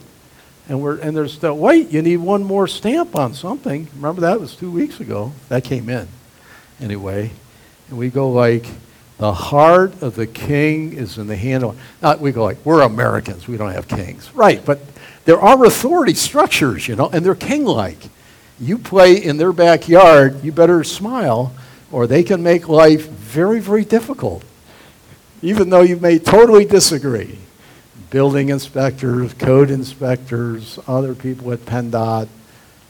And, 0.69 0.81
we're, 0.81 0.99
and 0.99 1.15
there's 1.15 1.39
the, 1.39 1.53
wait, 1.53 1.89
you 1.89 2.01
need 2.01 2.17
one 2.17 2.43
more 2.43 2.67
stamp 2.67 3.15
on 3.15 3.33
something. 3.33 3.87
Remember 3.95 4.21
that 4.21 4.39
was 4.39 4.55
two 4.55 4.71
weeks 4.71 4.99
ago. 4.99 5.31
That 5.49 5.63
came 5.63 5.89
in 5.89 6.07
anyway. 6.81 7.31
And 7.89 7.97
we 7.97 8.09
go 8.09 8.29
like, 8.29 8.65
the 9.17 9.33
heart 9.33 10.01
of 10.03 10.15
the 10.15 10.27
king 10.27 10.93
is 10.93 11.17
in 11.17 11.27
the 11.27 11.35
hand 11.35 11.63
of. 11.63 11.79
Not 12.01 12.19
we 12.19 12.31
go 12.31 12.43
like 12.43 12.63
we're 12.63 12.81
Americans. 12.81 13.47
We 13.47 13.57
don't 13.57 13.71
have 13.71 13.87
kings, 13.87 14.33
right? 14.35 14.63
But 14.63 14.79
there 15.25 15.39
are 15.39 15.65
authority 15.65 16.13
structures, 16.13 16.87
you 16.87 16.95
know, 16.95 17.09
and 17.09 17.25
they're 17.25 17.33
king-like. 17.33 17.97
You 18.59 18.77
play 18.77 19.15
in 19.15 19.37
their 19.37 19.53
backyard, 19.53 20.43
you 20.43 20.51
better 20.51 20.83
smile, 20.83 21.53
or 21.91 22.05
they 22.05 22.23
can 22.23 22.43
make 22.43 22.69
life 22.69 23.07
very, 23.07 23.59
very 23.59 23.85
difficult, 23.85 24.43
even 25.41 25.69
though 25.69 25.81
you 25.81 25.97
may 25.97 26.19
totally 26.19 26.65
disagree. 26.65 27.39
Building 28.09 28.49
inspectors, 28.49 29.33
code 29.33 29.69
inspectors, 29.69 30.79
other 30.87 31.13
people 31.13 31.51
at 31.51 31.59
PennDOT, 31.59 32.27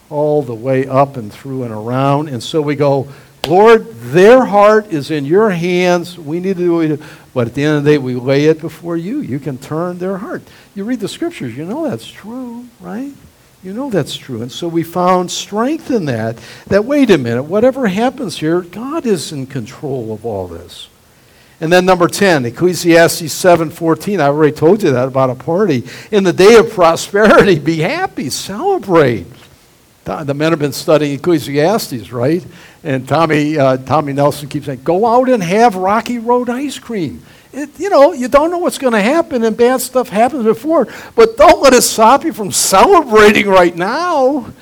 all 0.10 0.42
the 0.42 0.54
way 0.54 0.88
up 0.88 1.18
and 1.18 1.32
through 1.32 1.64
and 1.64 1.74
around. 1.74 2.30
And 2.30 2.42
so 2.42 2.62
we 2.62 2.76
go, 2.76 3.08
Lord, 3.48 3.94
their 3.96 4.46
heart 4.46 4.88
is 4.88 5.10
in 5.10 5.26
your 5.26 5.50
hands. 5.50 6.18
We 6.18 6.40
need 6.40 6.58
to 6.58 6.64
do 6.64 6.82
it. 6.82 7.02
But 7.34 7.48
at 7.48 7.54
the 7.54 7.64
end 7.64 7.78
of 7.78 7.84
the 7.84 7.92
day, 7.92 7.98
we 7.98 8.16
lay 8.16 8.46
it 8.46 8.60
before 8.60 8.98
you. 8.98 9.22
You 9.22 9.40
can 9.40 9.58
turn 9.58 9.98
their 10.00 10.18
heart. 10.18 10.44
You 10.76 10.84
read 10.84 11.00
the 11.00 11.08
scriptures, 11.08 11.56
you 11.56 11.66
know 11.66 11.90
that's 11.90 12.08
true, 12.08 12.68
right? 12.80 13.14
You 13.64 13.74
know 13.74 13.90
that's 13.90 14.16
true. 14.16 14.42
And 14.42 14.52
so 14.52 14.68
we 14.68 14.84
found 14.84 15.32
strength 15.32 15.90
in 15.92 16.06
that. 16.06 16.38
That, 16.68 16.86
wait 16.86 17.10
a 17.10 17.18
minute, 17.18 17.44
whatever 17.44 17.88
happens 17.88 18.38
here, 18.38 18.62
God 18.62 19.06
is 19.06 19.32
in 19.32 19.48
control 19.48 20.14
of 20.14 20.26
all 20.26 20.48
this. 20.48 20.90
And 21.60 21.74
then 21.74 21.86
number 21.86 22.08
10, 22.08 22.46
Ecclesiastes 22.46 23.34
7:14. 23.34 24.20
I 24.20 24.26
already 24.26 24.56
told 24.56 24.84
you 24.84 24.92
that 24.92 25.08
about 25.08 25.32
a 25.32 25.36
party. 25.36 25.84
In 26.12 26.24
the 26.24 26.34
day 26.34 26.56
of 26.56 26.72
prosperity, 26.72 27.58
be 27.58 27.78
happy, 27.78 28.30
celebrate. 28.30 29.26
The 30.06 30.34
men 30.34 30.52
have 30.52 30.60
been 30.60 30.72
studying 30.72 31.16
Ecclesiastes, 31.16 32.14
right? 32.14 32.46
And 32.82 33.06
Tommy, 33.08 33.58
uh, 33.58 33.76
Tommy 33.78 34.14
Nelson 34.14 34.48
keeps 34.48 34.68
saying, 34.68 34.82
go 34.84 35.06
out 35.06 35.28
and 35.28 35.44
have 35.44 35.76
Rocky 35.76 36.18
Road 36.18 36.50
ice 36.50 36.80
cream. 36.80 37.22
It, 37.52 37.78
you 37.78 37.90
know, 37.90 38.14
you 38.14 38.30
don't 38.30 38.50
know 38.50 38.60
what's 38.60 38.78
going 38.78 38.94
to 38.94 39.02
happen, 39.02 39.44
and 39.44 39.58
bad 39.58 39.82
stuff 39.82 40.08
happens 40.08 40.46
before, 40.46 40.88
but 41.16 41.36
don't 41.36 41.62
let 41.62 41.74
it 41.74 41.82
stop 41.82 42.24
you 42.24 42.32
from 42.32 42.52
celebrating 42.52 43.48
right 43.48 43.76
now. 43.76 44.54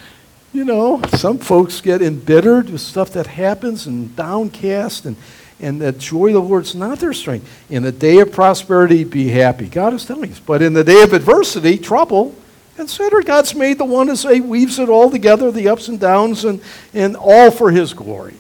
You 0.52 0.66
know, 0.66 1.02
some 1.14 1.38
folks 1.38 1.82
get 1.82 2.02
embittered 2.02 2.70
with 2.70 2.82
stuff 2.82 3.12
that 3.12 3.28
happens 3.28 3.86
and 3.86 4.16
downcast, 4.16 5.06
and, 5.06 5.16
and 5.60 5.82
the 5.82 5.92
joy 5.92 6.28
of 6.28 6.34
the 6.34 6.40
Lord 6.42 6.64
is 6.64 6.76
not 6.76 7.00
their 7.00 7.14
strength. 7.14 7.50
In 7.70 7.84
the 7.84 7.92
day 7.92 8.20
of 8.20 8.32
prosperity, 8.32 9.04
be 9.04 9.30
happy. 9.30 9.68
God 9.68 9.94
is 9.94 10.06
telling 10.06 10.32
us. 10.32 10.40
But 10.40 10.62
in 10.62 10.74
the 10.74 10.84
day 10.84 11.02
of 11.02 11.14
adversity, 11.14 11.78
trouble, 11.78 12.36
Consider 12.76 13.22
God's 13.22 13.56
made 13.56 13.78
the 13.78 13.86
one 13.86 14.08
to 14.08 14.18
say 14.18 14.42
weaves 14.42 14.80
it 14.80 14.90
all 14.90 15.10
together, 15.10 15.50
the 15.50 15.70
ups 15.70 15.88
and 15.88 16.00
downs, 16.00 16.44
and, 16.44 16.62
and 16.94 17.16
all 17.16 17.50
for 17.50 17.72
His 17.72 17.94
glory. 17.94 18.36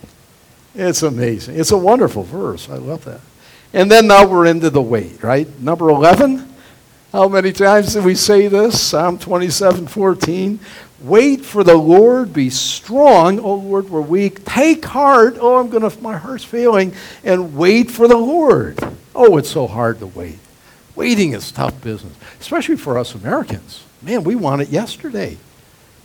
It's 0.73 1.04
amazing. 1.04 1.58
It's 1.58 1.71
a 1.71 1.78
wonderful 1.78 2.23
verse. 2.23 2.69
I 2.69 2.75
love 2.75 3.06
that. 3.06 3.21
And 3.71 3.89
then 3.89 4.08
now 4.08 4.28
we're 4.28 4.45
into 4.45 4.69
the 4.69 4.82
wait, 4.82 5.23
right? 5.23 5.47
Number 5.62 5.89
11. 5.89 6.54
How 7.13 7.30
many 7.30 7.54
times 7.54 7.93
did 7.93 8.04
we 8.04 8.13
say 8.13 8.49
this? 8.49 8.82
Psalm 8.82 9.17
27 9.17 9.88
14. 9.88 10.60
Wait 11.06 11.46
for 11.46 11.63
the 11.63 11.76
Lord, 11.76 12.34
be 12.34 12.50
strong. 12.50 13.39
Oh 13.39 13.56
Lord, 13.56 13.89
we're 13.89 14.02
weak. 14.02 14.44
Take 14.46 14.86
heart. 14.86 15.38
Oh, 15.39 15.58
I'm 15.58 15.70
gonna 15.70 15.91
my 16.02 16.18
heart's 16.18 16.44
failing. 16.44 16.94
And 17.24 17.56
wait 17.56 17.91
for 17.91 18.08
the 18.08 18.18
Lord. 18.18 18.80
Oh, 19.13 19.38
it's 19.38 19.50
so 19.50 19.68
hard 19.68 20.00
to 20.00 20.08
wait. 20.08 20.39
Waiting 20.96 21.34
is 21.34 21.52
tough 21.52 21.82
business, 21.82 22.13
especially 22.39 22.78
for 22.78 22.98
us 22.98 23.13
Americans 23.13 23.86
man, 24.06 24.24
we 24.24 24.36
want 24.36 24.62
it 24.62 24.70
yesterday. 24.70 25.38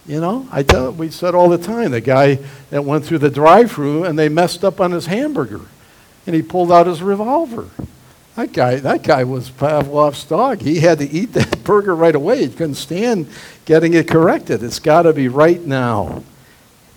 You 0.06 0.20
know, 0.20 0.48
I 0.50 0.62
tell 0.62 0.90
we 0.92 1.10
said 1.10 1.34
all 1.34 1.50
the 1.50 1.58
time 1.58 1.90
the 1.90 2.00
guy 2.00 2.38
that 2.70 2.84
went 2.84 3.04
through 3.04 3.18
the 3.18 3.30
drive-through 3.30 4.04
and 4.04 4.18
they 4.18 4.28
messed 4.28 4.64
up 4.64 4.80
on 4.80 4.92
his 4.92 5.06
hamburger. 5.06 5.60
and 6.26 6.36
he 6.36 6.42
pulled 6.42 6.70
out 6.70 6.86
his 6.86 7.02
revolver. 7.02 7.68
That 8.40 8.54
guy, 8.54 8.76
that 8.76 9.02
guy 9.02 9.24
was 9.24 9.50
Pavlov's 9.50 10.24
dog. 10.24 10.62
He 10.62 10.80
had 10.80 10.98
to 11.00 11.10
eat 11.10 11.34
that 11.34 11.62
burger 11.64 11.94
right 11.94 12.14
away. 12.14 12.46
He 12.46 12.48
couldn't 12.48 12.76
stand 12.76 13.28
getting 13.66 13.92
it 13.92 14.08
corrected. 14.08 14.62
It's 14.62 14.78
got 14.78 15.02
to 15.02 15.12
be 15.12 15.28
right 15.28 15.60
now. 15.60 16.24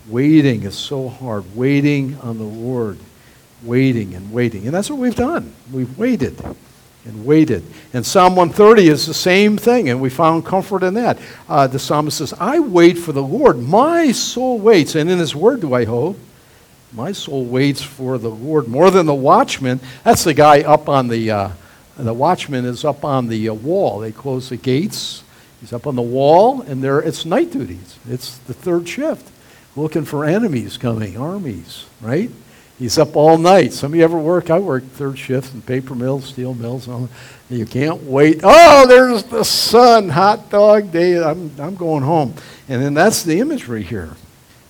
Waiting 0.08 0.64
is 0.64 0.76
so 0.76 1.10
hard. 1.10 1.54
Waiting 1.54 2.18
on 2.22 2.38
the 2.38 2.46
Lord. 2.46 2.98
Waiting 3.62 4.16
and 4.16 4.32
waiting. 4.32 4.64
And 4.64 4.74
that's 4.74 4.90
what 4.90 5.00
we've 5.00 5.18
done. 5.18 5.54
We've 5.70 5.98
waited 5.98 6.42
and 7.04 7.26
waited. 7.26 7.66
And 7.92 8.06
Psalm 8.06 8.38
130 8.38 8.88
is 8.88 9.06
the 9.06 9.14
same 9.14 9.58
thing, 9.58 9.90
and 9.90 10.00
we 10.00 10.10
found 10.10 10.46
comfort 10.46 10.82
in 10.82 10.94
that. 10.94 11.20
Uh, 11.50 11.68
the 11.68 11.78
psalmist 11.78 12.20
says, 12.20 12.34
I 12.40 12.60
wait 12.60 12.98
for 12.98 13.12
the 13.12 13.22
Lord. 13.22 13.60
My 13.60 14.14
soul 14.14 14.60
waits, 14.60 14.96
and 14.96 15.12
in 15.12 15.20
his 15.20 15.36
word 15.36 15.60
do 15.60 15.74
I 15.74 15.84
hope. 15.84 16.18
My 16.96 17.12
soul 17.12 17.46
waits 17.46 17.82
for 17.82 18.18
the 18.18 18.30
Lord 18.30 18.68
more 18.68 18.92
than 18.92 19.08
the 19.08 19.16
watchman. 19.16 19.80
That's 20.04 20.24
the 20.24 20.34
guy 20.34 20.62
up 20.62 20.88
on 20.88 21.08
the, 21.08 21.32
uh, 21.32 21.50
the 21.98 22.14
watchman 22.14 22.66
is 22.66 22.86
up 22.86 23.04
on 23.04 23.30
the 23.30 23.50
uh, 23.50 23.54
wall. 23.54 24.00
They 24.00 24.12
close 24.12 24.50
the 24.50 24.58
gates. 24.58 25.24
He's 25.60 25.74
up 25.74 25.88
on 25.88 25.96
the 25.96 26.02
wall, 26.02 26.62
and 26.62 26.84
there 26.84 27.00
it's 27.00 27.26
night 27.26 27.52
duties. 27.52 27.98
It's 28.08 28.38
the 28.40 28.54
third 28.54 28.88
shift, 28.88 29.32
looking 29.76 30.06
for 30.06 30.26
enemies 30.26 30.78
coming, 30.78 31.18
armies, 31.18 31.86
right? 32.02 32.30
He's 32.78 32.98
up 32.98 33.16
all 33.16 33.38
night. 33.38 33.72
Some 33.72 33.94
of 33.94 33.98
you 33.98 34.04
ever 34.04 34.18
work? 34.18 34.50
I 34.50 34.60
work 34.60 34.84
third 34.84 35.18
shift 35.18 35.54
in 35.54 35.62
paper 35.62 35.96
mills, 35.96 36.26
steel 36.26 36.54
mills. 36.54 36.90
You 37.50 37.66
can't 37.66 38.04
wait. 38.04 38.42
Oh, 38.44 38.86
there's 38.88 39.24
the 39.24 39.44
sun, 39.44 40.10
hot 40.10 40.50
dog 40.50 40.92
day. 40.92 41.24
I'm, 41.24 41.52
I'm 41.60 41.76
going 41.76 42.04
home. 42.04 42.34
And 42.68 42.82
then 42.82 42.94
that's 42.94 43.24
the 43.24 43.40
imagery 43.40 43.84
here. 43.84 44.16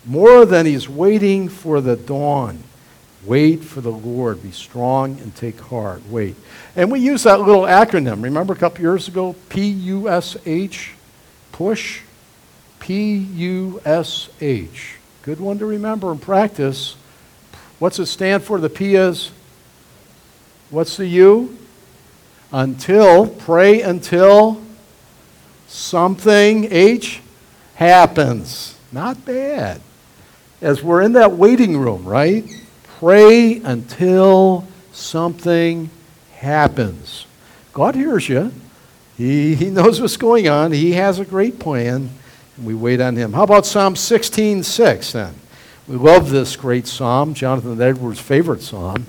More 0.06 0.46
than 0.46 0.66
he's 0.66 0.90
waiting 0.90 1.48
for 1.48 1.80
the 1.80 1.96
dawn. 1.96 2.64
Wait 3.26 3.64
for 3.64 3.80
the 3.80 3.92
Lord. 3.92 4.44
Be 4.44 4.52
strong 4.52 5.18
and 5.20 5.34
take 5.34 5.60
heart. 5.60 6.02
Wait. 6.10 6.36
And 6.76 6.92
we 6.92 7.00
use 7.00 7.24
that 7.24 7.40
little 7.40 7.64
acronym. 7.64 8.22
Remember 8.22 8.54
a 8.54 8.58
couple 8.58 8.82
years 8.82 9.08
ago? 9.08 9.34
P 9.48 9.66
U 9.66 10.10
S 10.10 10.36
H. 10.46 10.92
Push. 11.54 12.02
P 12.80 13.16
U 13.16 13.82
S 13.86 14.28
H. 14.42 14.96
Good 15.22 15.40
one 15.40 15.58
to 15.60 15.66
remember 15.66 16.12
and 16.12 16.22
practice. 16.22 16.98
What's 17.80 17.98
it 17.98 18.08
stand 18.08 18.44
for? 18.44 18.60
The 18.60 18.70
P 18.70 18.96
is? 18.96 19.32
What's 20.70 20.98
the 20.98 21.08
U? 21.08 21.58
Until. 22.52 23.28
Pray 23.28 23.82
until 23.82 24.62
something, 25.68 26.68
H, 26.72 27.22
happens. 27.76 28.78
Not 28.92 29.24
bad 29.26 29.80
as 30.64 30.82
we're 30.82 31.02
in 31.02 31.14
that 31.14 31.34
waiting 31.34 31.78
room, 31.78 32.06
right? 32.06 32.46
Pray 33.00 33.58
until 33.58 34.66
something 34.94 35.90
happens. 36.36 37.26
God 37.74 37.96
hears 37.96 38.30
you. 38.30 38.52
He, 39.18 39.56
he 39.56 39.70
knows 39.70 40.00
what's 40.00 40.18
going 40.18 40.48
on. 40.48 40.72
He 40.72 40.94
has 40.94 41.20
a 41.20 41.26
great 41.26 41.60
plan, 41.60 42.10
and 42.58 42.66
we 42.66 42.74
wait 42.74 43.02
on 43.02 43.16
Him. 43.16 43.34
How 43.34 43.44
about 43.44 43.66
Psalm 43.66 43.96
16 43.96 44.64
6 44.64 45.12
then? 45.12 45.36
We 45.88 45.98
love 45.98 46.30
this 46.30 46.56
great 46.56 46.88
psalm, 46.88 47.34
Jonathan 47.34 47.80
Edwards' 47.82 48.20
favorite 48.20 48.62
psalm. 48.62 49.06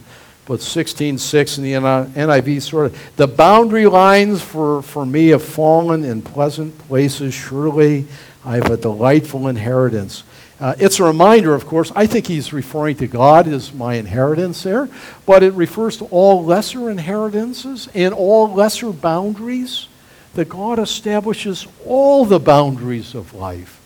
But 0.46 0.60
16.6 0.60 1.56
in 1.56 1.64
the 1.64 1.72
NIV 1.72 2.60
sort 2.60 2.86
of, 2.86 3.16
the 3.16 3.26
boundary 3.26 3.86
lines 3.86 4.42
for, 4.42 4.82
for 4.82 5.06
me 5.06 5.28
have 5.28 5.42
fallen 5.42 6.04
in 6.04 6.20
pleasant 6.20 6.76
places. 6.80 7.32
Surely 7.32 8.06
I 8.44 8.56
have 8.56 8.70
a 8.70 8.76
delightful 8.76 9.48
inheritance. 9.48 10.22
Uh, 10.60 10.74
it's 10.78 11.00
a 11.00 11.04
reminder, 11.04 11.54
of 11.54 11.66
course, 11.66 11.90
I 11.96 12.06
think 12.06 12.26
he's 12.26 12.52
referring 12.52 12.96
to 12.98 13.08
God 13.08 13.48
as 13.48 13.72
my 13.72 13.94
inheritance 13.94 14.62
there, 14.62 14.88
but 15.26 15.42
it 15.42 15.52
refers 15.54 15.96
to 15.96 16.04
all 16.06 16.44
lesser 16.44 16.90
inheritances 16.90 17.88
and 17.92 18.14
all 18.14 18.52
lesser 18.52 18.92
boundaries 18.92 19.88
that 20.34 20.48
God 20.48 20.78
establishes 20.78 21.66
all 21.84 22.24
the 22.24 22.38
boundaries 22.38 23.14
of 23.14 23.34
life. 23.34 23.80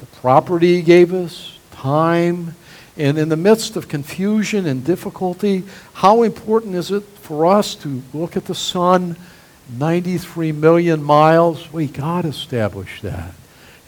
The 0.00 0.06
property 0.06 0.76
he 0.76 0.82
gave 0.82 1.14
us, 1.14 1.58
time, 1.72 2.54
and 2.96 3.18
in 3.18 3.30
the 3.30 3.36
midst 3.36 3.76
of 3.76 3.88
confusion 3.88 4.66
and 4.66 4.84
difficulty, 4.84 5.64
how 5.94 6.22
important 6.22 6.74
is 6.74 6.90
it 6.90 7.02
for 7.02 7.46
us 7.46 7.74
to 7.76 8.02
look 8.12 8.36
at 8.36 8.44
the 8.44 8.54
sun 8.54 9.16
93 9.78 10.52
million 10.52 11.02
miles? 11.02 11.72
We 11.72 11.86
God 11.86 12.26
established 12.26 13.02
that. 13.02 13.32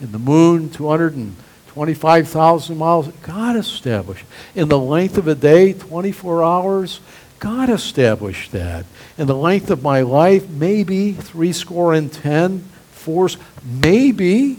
And 0.01 0.13
the 0.13 0.19
moon 0.19 0.71
200 0.71 1.15
and 1.15 1.37
25,000 1.73 2.77
miles, 2.77 3.09
God 3.23 3.57
established. 3.57 4.27
In 4.55 4.69
the 4.69 4.79
length 4.79 5.17
of 5.17 5.27
a 5.27 5.35
day, 5.35 5.73
24 5.73 6.45
hours, 6.45 7.01
God 7.39 7.71
established 7.71 8.53
that. 8.53 8.85
In 9.17 9.27
the 9.27 9.35
length 9.35 9.71
of 9.71 9.83
my 9.83 10.03
life, 10.03 10.49
maybe 10.51 11.13
three 11.13 11.53
score 11.53 11.95
and 11.95 12.13
ten, 12.13 12.61
four, 12.91 13.31
maybe, 13.65 14.59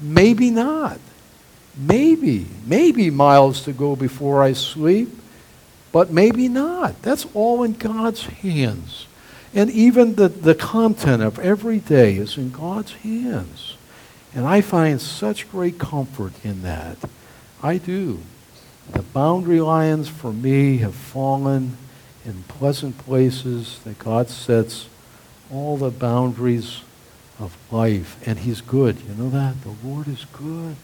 maybe 0.00 0.48
not. 0.48 0.98
Maybe, 1.76 2.46
maybe 2.64 3.10
miles 3.10 3.64
to 3.64 3.72
go 3.72 3.94
before 3.94 4.42
I 4.42 4.54
sleep, 4.54 5.10
but 5.92 6.10
maybe 6.10 6.48
not. 6.48 7.02
That's 7.02 7.26
all 7.34 7.62
in 7.62 7.74
God's 7.74 8.24
hands. 8.24 9.06
And 9.52 9.70
even 9.70 10.14
the, 10.14 10.28
the 10.28 10.54
content 10.54 11.22
of 11.22 11.38
every 11.38 11.78
day 11.78 12.16
is 12.16 12.38
in 12.38 12.50
God's 12.50 12.92
hands. 12.94 13.76
And 14.34 14.46
I 14.46 14.60
find 14.60 15.00
such 15.00 15.48
great 15.50 15.78
comfort 15.78 16.32
in 16.44 16.62
that. 16.62 16.98
I 17.62 17.78
do. 17.78 18.20
The 18.90 19.02
boundary 19.02 19.60
lines 19.60 20.08
for 20.08 20.32
me 20.32 20.78
have 20.78 20.94
fallen 20.94 21.76
in 22.24 22.42
pleasant 22.48 22.98
places 22.98 23.78
that 23.84 23.98
God 23.98 24.28
sets 24.28 24.88
all 25.52 25.76
the 25.76 25.90
boundaries 25.90 26.80
of 27.38 27.56
life. 27.70 28.16
And 28.26 28.40
He's 28.40 28.60
good. 28.60 29.00
You 29.02 29.14
know 29.14 29.30
that? 29.30 29.62
The 29.62 29.86
Lord 29.86 30.08
is 30.08 30.26
good 30.32 30.76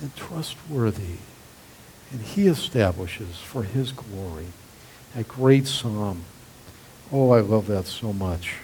and 0.00 0.16
trustworthy. 0.16 1.18
And 2.10 2.22
He 2.22 2.46
establishes 2.46 3.38
for 3.38 3.64
His 3.64 3.92
glory. 3.92 4.46
A 5.14 5.24
great 5.24 5.66
psalm. 5.66 6.22
Oh, 7.12 7.30
I 7.30 7.40
love 7.40 7.66
that 7.66 7.86
so 7.86 8.12
much. 8.14 8.54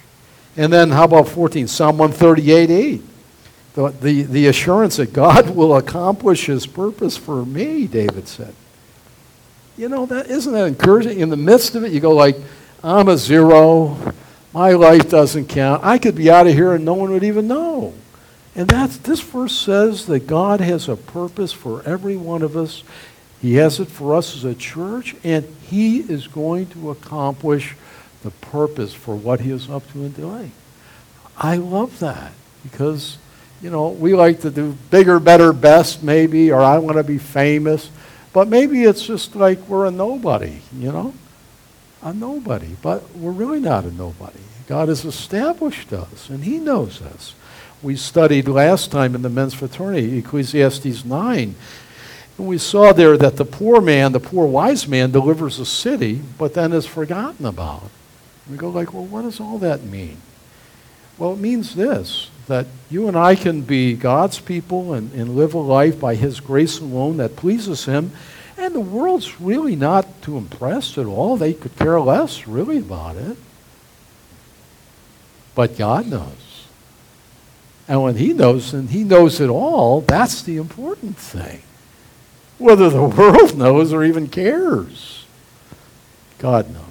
And 0.57 0.73
then 0.73 0.91
how 0.91 1.03
about 1.03 1.27
14? 1.27 1.67
Psalm 1.67 1.97
138 1.97 2.69
8 2.71 3.01
the, 3.75 3.89
the, 3.89 4.21
the 4.23 4.47
assurance 4.47 4.95
that 4.97 5.13
God 5.13 5.55
will 5.55 5.75
accomplish 5.75 6.45
his 6.45 6.65
purpose 6.65 7.17
for 7.17 7.45
me, 7.45 7.87
David 7.87 8.27
said. 8.27 8.55
You 9.77 9.89
know, 9.89 10.05
that 10.05 10.27
isn't 10.27 10.53
that 10.53 10.65
encouraging? 10.65 11.19
In 11.19 11.29
the 11.29 11.37
midst 11.37 11.75
of 11.75 11.83
it, 11.83 11.91
you 11.91 11.99
go 11.99 12.13
like, 12.13 12.37
I'm 12.81 13.09
a 13.09 13.17
zero. 13.17 14.13
My 14.53 14.71
life 14.71 15.09
doesn't 15.09 15.49
count. 15.49 15.83
I 15.83 15.97
could 15.97 16.15
be 16.15 16.31
out 16.31 16.47
of 16.47 16.53
here 16.53 16.73
and 16.73 16.85
no 16.85 16.93
one 16.93 17.11
would 17.11 17.25
even 17.25 17.47
know. 17.47 17.93
And 18.55 18.69
that's 18.69 18.95
this 18.97 19.19
verse 19.19 19.53
says 19.53 20.05
that 20.05 20.27
God 20.27 20.61
has 20.61 20.87
a 20.87 20.95
purpose 20.95 21.51
for 21.51 21.83
every 21.83 22.15
one 22.15 22.41
of 22.41 22.55
us. 22.55 22.83
He 23.41 23.55
has 23.55 23.81
it 23.81 23.89
for 23.89 24.15
us 24.15 24.33
as 24.37 24.45
a 24.45 24.55
church, 24.55 25.13
and 25.25 25.45
He 25.63 25.99
is 25.99 26.27
going 26.27 26.67
to 26.67 26.89
accomplish 26.89 27.75
the 28.23 28.31
purpose 28.31 28.93
for 28.93 29.13
what 29.13 29.41
He 29.41 29.51
is 29.51 29.69
up 29.69 29.91
to 29.91 30.05
and 30.05 30.15
doing. 30.15 30.53
I 31.37 31.57
love 31.57 31.99
that 31.99 32.31
because 32.63 33.17
you 33.61 33.69
know, 33.69 33.89
we 33.89 34.13
like 34.13 34.41
to 34.41 34.51
do 34.51 34.77
bigger, 34.89 35.19
better, 35.19 35.53
best, 35.53 36.03
maybe, 36.03 36.51
or 36.51 36.61
I 36.61 36.77
want 36.77 36.97
to 36.97 37.03
be 37.03 37.17
famous. 37.17 37.89
But 38.33 38.47
maybe 38.47 38.83
it's 38.83 39.05
just 39.05 39.35
like 39.35 39.59
we're 39.67 39.85
a 39.85 39.91
nobody, 39.91 40.59
you 40.77 40.91
know? 40.91 41.13
A 42.01 42.13
nobody. 42.13 42.75
But 42.81 43.15
we're 43.15 43.31
really 43.31 43.59
not 43.59 43.85
a 43.85 43.91
nobody. 43.91 44.39
God 44.67 44.89
has 44.89 45.05
established 45.05 45.93
us, 45.93 46.29
and 46.29 46.43
He 46.43 46.57
knows 46.57 47.01
us. 47.01 47.33
We 47.81 47.95
studied 47.95 48.47
last 48.47 48.91
time 48.91 49.15
in 49.15 49.21
the 49.21 49.29
men's 49.29 49.53
fraternity, 49.53 50.17
Ecclesiastes 50.17 51.05
9. 51.05 51.55
And 52.37 52.47
we 52.47 52.57
saw 52.57 52.91
there 52.91 53.17
that 53.17 53.37
the 53.37 53.45
poor 53.45 53.79
man, 53.79 54.11
the 54.11 54.19
poor 54.19 54.45
wise 54.45 54.87
man, 54.87 55.11
delivers 55.11 55.59
a 55.59 55.65
city, 55.65 56.21
but 56.37 56.53
then 56.53 56.73
is 56.73 56.85
forgotten 56.85 57.45
about. 57.45 57.89
We 58.49 58.57
go 58.57 58.69
like, 58.69 58.93
well, 58.93 59.05
what 59.05 59.21
does 59.21 59.39
all 59.39 59.57
that 59.59 59.83
mean? 59.83 60.17
Well, 61.17 61.33
it 61.33 61.39
means 61.39 61.75
this 61.75 62.29
that 62.47 62.67
you 62.89 63.07
and 63.07 63.17
I 63.17 63.35
can 63.35 63.61
be 63.61 63.95
God's 63.95 64.39
people 64.39 64.93
and, 64.93 65.11
and 65.13 65.35
live 65.35 65.53
a 65.53 65.59
life 65.59 65.99
by 65.99 66.15
His 66.15 66.39
grace 66.39 66.79
alone 66.79 67.17
that 67.17 67.35
pleases 67.35 67.85
Him. 67.85 68.11
And 68.57 68.73
the 68.73 68.79
world's 68.79 69.41
really 69.41 69.75
not 69.75 70.21
too 70.21 70.37
impressed 70.37 70.97
at 70.97 71.05
all. 71.05 71.37
They 71.37 71.53
could 71.53 71.75
care 71.75 71.99
less, 71.99 72.47
really, 72.47 72.77
about 72.77 73.17
it. 73.17 73.37
But 75.55 75.77
God 75.77 76.07
knows. 76.07 76.67
And 77.87 78.03
when 78.03 78.15
He 78.17 78.33
knows, 78.33 78.73
and 78.73 78.89
He 78.89 79.03
knows 79.03 79.39
it 79.41 79.49
all, 79.49 80.01
that's 80.01 80.41
the 80.43 80.57
important 80.57 81.17
thing. 81.17 81.61
Whether 82.57 82.89
the 82.89 83.03
world 83.17 83.57
knows 83.57 83.91
or 83.91 84.03
even 84.03 84.27
cares, 84.27 85.25
God 86.37 86.71
knows. 86.71 86.81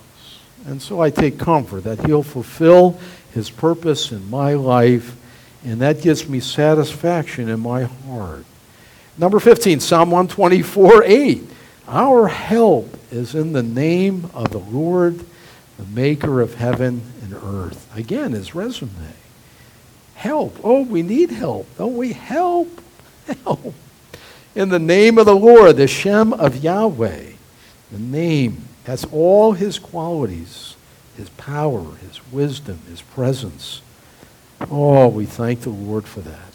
And 0.66 0.82
so 0.82 1.00
I 1.00 1.10
take 1.10 1.38
comfort 1.38 1.84
that 1.84 2.04
He'll 2.06 2.22
fulfill 2.22 2.98
His 3.32 3.50
purpose 3.50 4.10
in 4.10 4.28
my 4.28 4.54
life 4.54 5.16
and 5.64 5.80
that 5.80 6.02
gives 6.02 6.28
me 6.28 6.40
satisfaction 6.40 7.48
in 7.48 7.60
my 7.60 7.84
heart. 7.84 8.44
Number 9.16 9.40
15, 9.40 9.80
Psalm 9.80 10.10
124 10.10 11.04
8. 11.04 11.42
Our 11.86 12.28
help 12.28 12.96
is 13.10 13.34
in 13.34 13.52
the 13.52 13.62
name 13.62 14.30
of 14.34 14.50
the 14.50 14.58
Lord, 14.58 15.24
the 15.78 15.86
maker 15.86 16.40
of 16.40 16.54
heaven 16.54 17.02
and 17.22 17.34
earth. 17.34 17.90
Again, 17.96 18.32
his 18.32 18.54
resume. 18.54 18.90
Help. 20.14 20.58
Oh, 20.64 20.82
we 20.82 21.02
need 21.02 21.30
help. 21.30 21.66
Don't 21.76 21.96
we? 21.96 22.12
Help. 22.12 22.80
Help. 23.44 23.74
In 24.54 24.68
the 24.68 24.78
name 24.78 25.18
of 25.18 25.26
the 25.26 25.34
Lord, 25.34 25.76
the 25.76 25.86
Shem 25.86 26.32
of 26.32 26.62
Yahweh. 26.62 27.32
The 27.90 27.98
name. 27.98 28.68
has 28.84 29.04
all 29.06 29.52
his 29.52 29.78
qualities 29.78 30.74
his 31.16 31.28
power, 31.30 31.94
his 31.96 32.20
wisdom, 32.32 32.80
his 32.88 33.02
presence. 33.02 33.80
Oh, 34.70 35.08
we 35.08 35.26
thank 35.26 35.60
the 35.60 35.70
Lord 35.70 36.04
for 36.04 36.20
that. 36.20 36.54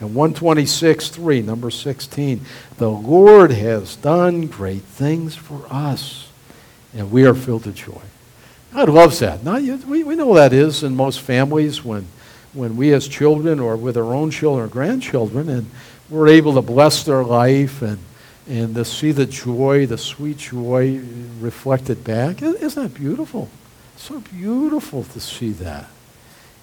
And 0.00 0.14
126, 0.14 1.08
3, 1.08 1.42
number 1.42 1.70
16. 1.70 2.40
The 2.76 2.90
Lord 2.90 3.50
has 3.50 3.96
done 3.96 4.46
great 4.46 4.82
things 4.82 5.34
for 5.34 5.66
us, 5.70 6.28
and 6.94 7.10
we 7.10 7.24
are 7.24 7.34
filled 7.34 7.66
with 7.66 7.76
joy. 7.76 8.02
God 8.74 8.90
loves 8.90 9.20
that. 9.20 9.42
Now, 9.42 9.58
we, 9.58 10.04
we 10.04 10.16
know 10.16 10.34
that 10.34 10.52
is 10.52 10.82
in 10.82 10.94
most 10.94 11.20
families 11.22 11.82
when, 11.82 12.06
when 12.52 12.76
we 12.76 12.92
as 12.92 13.08
children 13.08 13.58
or 13.58 13.74
with 13.76 13.96
our 13.96 14.14
own 14.14 14.30
children 14.30 14.66
or 14.66 14.68
grandchildren, 14.68 15.48
and 15.48 15.70
we're 16.10 16.28
able 16.28 16.54
to 16.54 16.62
bless 16.62 17.02
their 17.02 17.24
life 17.24 17.80
and, 17.80 17.98
and 18.46 18.74
to 18.74 18.84
see 18.84 19.12
the 19.12 19.24
joy, 19.24 19.86
the 19.86 19.96
sweet 19.96 20.36
joy 20.36 21.00
reflected 21.40 22.04
back. 22.04 22.42
Isn't 22.42 22.82
that 22.82 22.92
beautiful? 22.92 23.48
So 23.96 24.20
beautiful 24.20 25.04
to 25.04 25.20
see 25.20 25.52
that. 25.52 25.88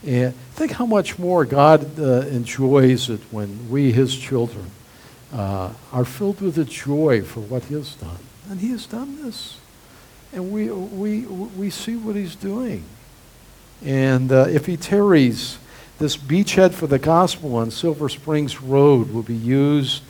And 0.06 0.34
think 0.54 0.72
how 0.72 0.86
much 0.86 1.18
more 1.18 1.46
God 1.46 2.00
uh, 2.00 2.22
enjoys 2.28 3.10
it 3.10 3.22
when 3.32 3.70
we, 3.70 3.92
his 3.92 4.16
children, 4.16 4.72
uh, 5.32 5.72
are 5.92 6.06
filled 6.06 6.42
with 6.42 6.56
the 6.56 6.66
joy 6.66 7.22
for 7.22 7.40
what 7.40 7.64
he 7.66 7.76
has 7.76 7.96
done. 7.96 8.20
And 8.50 8.60
he 8.60 8.72
has 8.72 8.86
done 8.86 9.24
this. 9.24 9.58
And 10.34 10.52
we, 10.52 10.70
we, 10.70 11.22
we 11.22 11.70
see 11.70 11.96
what 11.96 12.16
he's 12.16 12.36
doing. 12.36 12.84
And 13.84 14.32
uh, 14.32 14.48
if 14.50 14.66
he 14.66 14.78
tarries, 14.78 15.58
this 16.00 16.18
beachhead 16.18 16.74
for 16.74 16.88
the 16.88 17.00
gospel 17.00 17.56
on 17.56 17.72
Silver 17.72 18.10
Springs 18.10 18.62
Road 18.62 19.12
will 19.12 19.24
be 19.24 19.36
used 19.36 20.04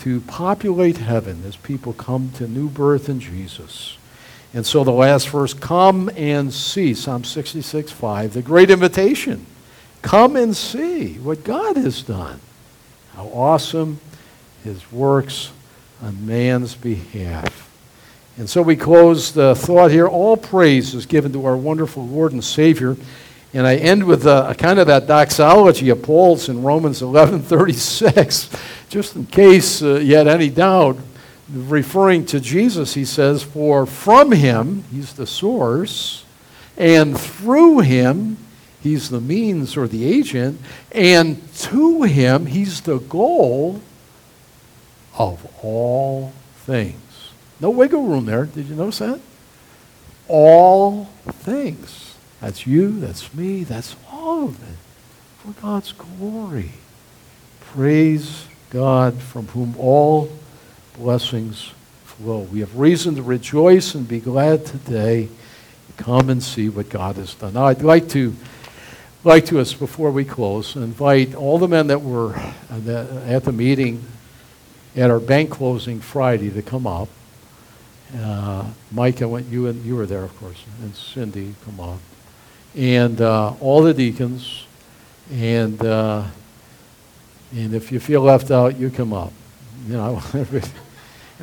to 0.00 0.20
populate 0.22 0.98
heaven 0.98 1.42
as 1.46 1.56
people 1.56 1.92
come 1.92 2.30
to 2.36 2.46
new 2.46 2.68
birth 2.68 3.08
in 3.08 3.20
Jesus. 3.20 3.96
And 4.54 4.64
so 4.64 4.84
the 4.84 4.92
last 4.92 5.28
verse, 5.30 5.52
come 5.52 6.08
and 6.16 6.52
see, 6.52 6.94
Psalm 6.94 7.24
66, 7.24 7.90
5, 7.90 8.32
the 8.32 8.42
great 8.42 8.70
invitation. 8.70 9.46
Come 10.00 10.36
and 10.36 10.56
see 10.56 11.14
what 11.14 11.42
God 11.42 11.76
has 11.76 12.02
done. 12.02 12.38
How 13.14 13.26
awesome 13.26 13.98
his 14.62 14.92
works 14.92 15.50
on 16.00 16.24
man's 16.24 16.76
behalf. 16.76 17.68
And 18.36 18.48
so 18.48 18.62
we 18.62 18.76
close 18.76 19.32
the 19.32 19.56
thought 19.56 19.90
here. 19.90 20.06
All 20.06 20.36
praise 20.36 20.94
is 20.94 21.06
given 21.06 21.32
to 21.32 21.46
our 21.46 21.56
wonderful 21.56 22.06
Lord 22.06 22.32
and 22.32 22.42
Savior. 22.42 22.96
And 23.52 23.66
I 23.66 23.76
end 23.76 24.04
with 24.04 24.26
a, 24.26 24.50
a 24.50 24.54
kind 24.54 24.78
of 24.78 24.88
that 24.88 25.06
doxology 25.06 25.88
of 25.90 26.02
Paul's 26.02 26.48
in 26.48 26.62
Romans 26.62 27.00
11:36, 27.00 28.60
just 28.88 29.14
in 29.14 29.26
case 29.26 29.82
uh, 29.82 29.94
you 29.96 30.16
had 30.16 30.26
any 30.26 30.48
doubt 30.48 30.98
referring 31.52 32.26
to 32.26 32.40
Jesus, 32.40 32.94
he 32.94 33.04
says, 33.04 33.42
For 33.42 33.86
from 33.86 34.32
him, 34.32 34.84
he's 34.90 35.14
the 35.14 35.26
source, 35.26 36.24
and 36.76 37.18
through 37.18 37.80
him, 37.80 38.38
he's 38.82 39.10
the 39.10 39.20
means 39.20 39.76
or 39.76 39.86
the 39.86 40.04
agent, 40.04 40.60
and 40.92 41.52
to 41.56 42.02
him, 42.02 42.46
he's 42.46 42.80
the 42.82 42.98
goal 42.98 43.80
of 45.18 45.46
all 45.62 46.32
things. 46.56 47.30
No 47.60 47.70
wiggle 47.70 48.02
room 48.02 48.26
there. 48.26 48.46
Did 48.46 48.66
you 48.66 48.74
notice 48.74 48.98
that? 48.98 49.20
All 50.28 51.06
things. 51.28 52.16
That's 52.40 52.66
you, 52.66 53.00
that's 53.00 53.32
me, 53.32 53.64
that's 53.64 53.96
all 54.10 54.44
of 54.44 54.62
it 54.62 54.76
for 55.44 55.60
God's 55.60 55.92
glory. 55.92 56.72
Praise 57.60 58.46
God 58.70 59.20
from 59.20 59.46
whom 59.48 59.74
all 59.78 60.30
blessings 60.96 61.72
flow. 62.04 62.40
We 62.40 62.60
have 62.60 62.76
reason 62.78 63.16
to 63.16 63.22
rejoice 63.22 63.94
and 63.94 64.06
be 64.06 64.20
glad 64.20 64.64
today. 64.66 65.28
Come 65.96 66.30
and 66.30 66.42
see 66.42 66.68
what 66.68 66.88
God 66.88 67.16
has 67.16 67.34
done. 67.34 67.54
Now, 67.54 67.66
I'd 67.66 67.82
like 67.82 68.08
to, 68.10 68.34
like 69.22 69.46
to 69.46 69.60
us 69.60 69.72
before 69.72 70.10
we 70.10 70.24
close, 70.24 70.76
invite 70.76 71.34
all 71.34 71.58
the 71.58 71.68
men 71.68 71.88
that 71.88 72.00
were 72.00 72.34
at 72.36 73.44
the 73.44 73.52
meeting 73.52 74.04
at 74.96 75.10
our 75.10 75.20
bank 75.20 75.50
closing 75.50 76.00
Friday 76.00 76.50
to 76.50 76.62
come 76.62 76.86
up. 76.86 77.08
Uh, 78.16 78.64
Mike, 78.92 79.22
I 79.22 79.26
went, 79.26 79.46
you 79.48 79.66
and 79.66 79.84
you 79.84 79.96
were 79.96 80.06
there, 80.06 80.22
of 80.22 80.36
course, 80.38 80.62
and 80.82 80.94
Cindy, 80.94 81.54
come 81.64 81.80
up, 81.80 81.98
and 82.76 83.20
uh, 83.20 83.54
all 83.60 83.82
the 83.82 83.92
deacons, 83.92 84.66
and 85.32 85.84
uh, 85.84 86.22
and 87.52 87.74
if 87.74 87.90
you 87.90 87.98
feel 87.98 88.20
left 88.20 88.52
out, 88.52 88.76
you 88.76 88.90
come 88.90 89.12
up. 89.12 89.32
You 89.88 89.94
know, 89.94 90.22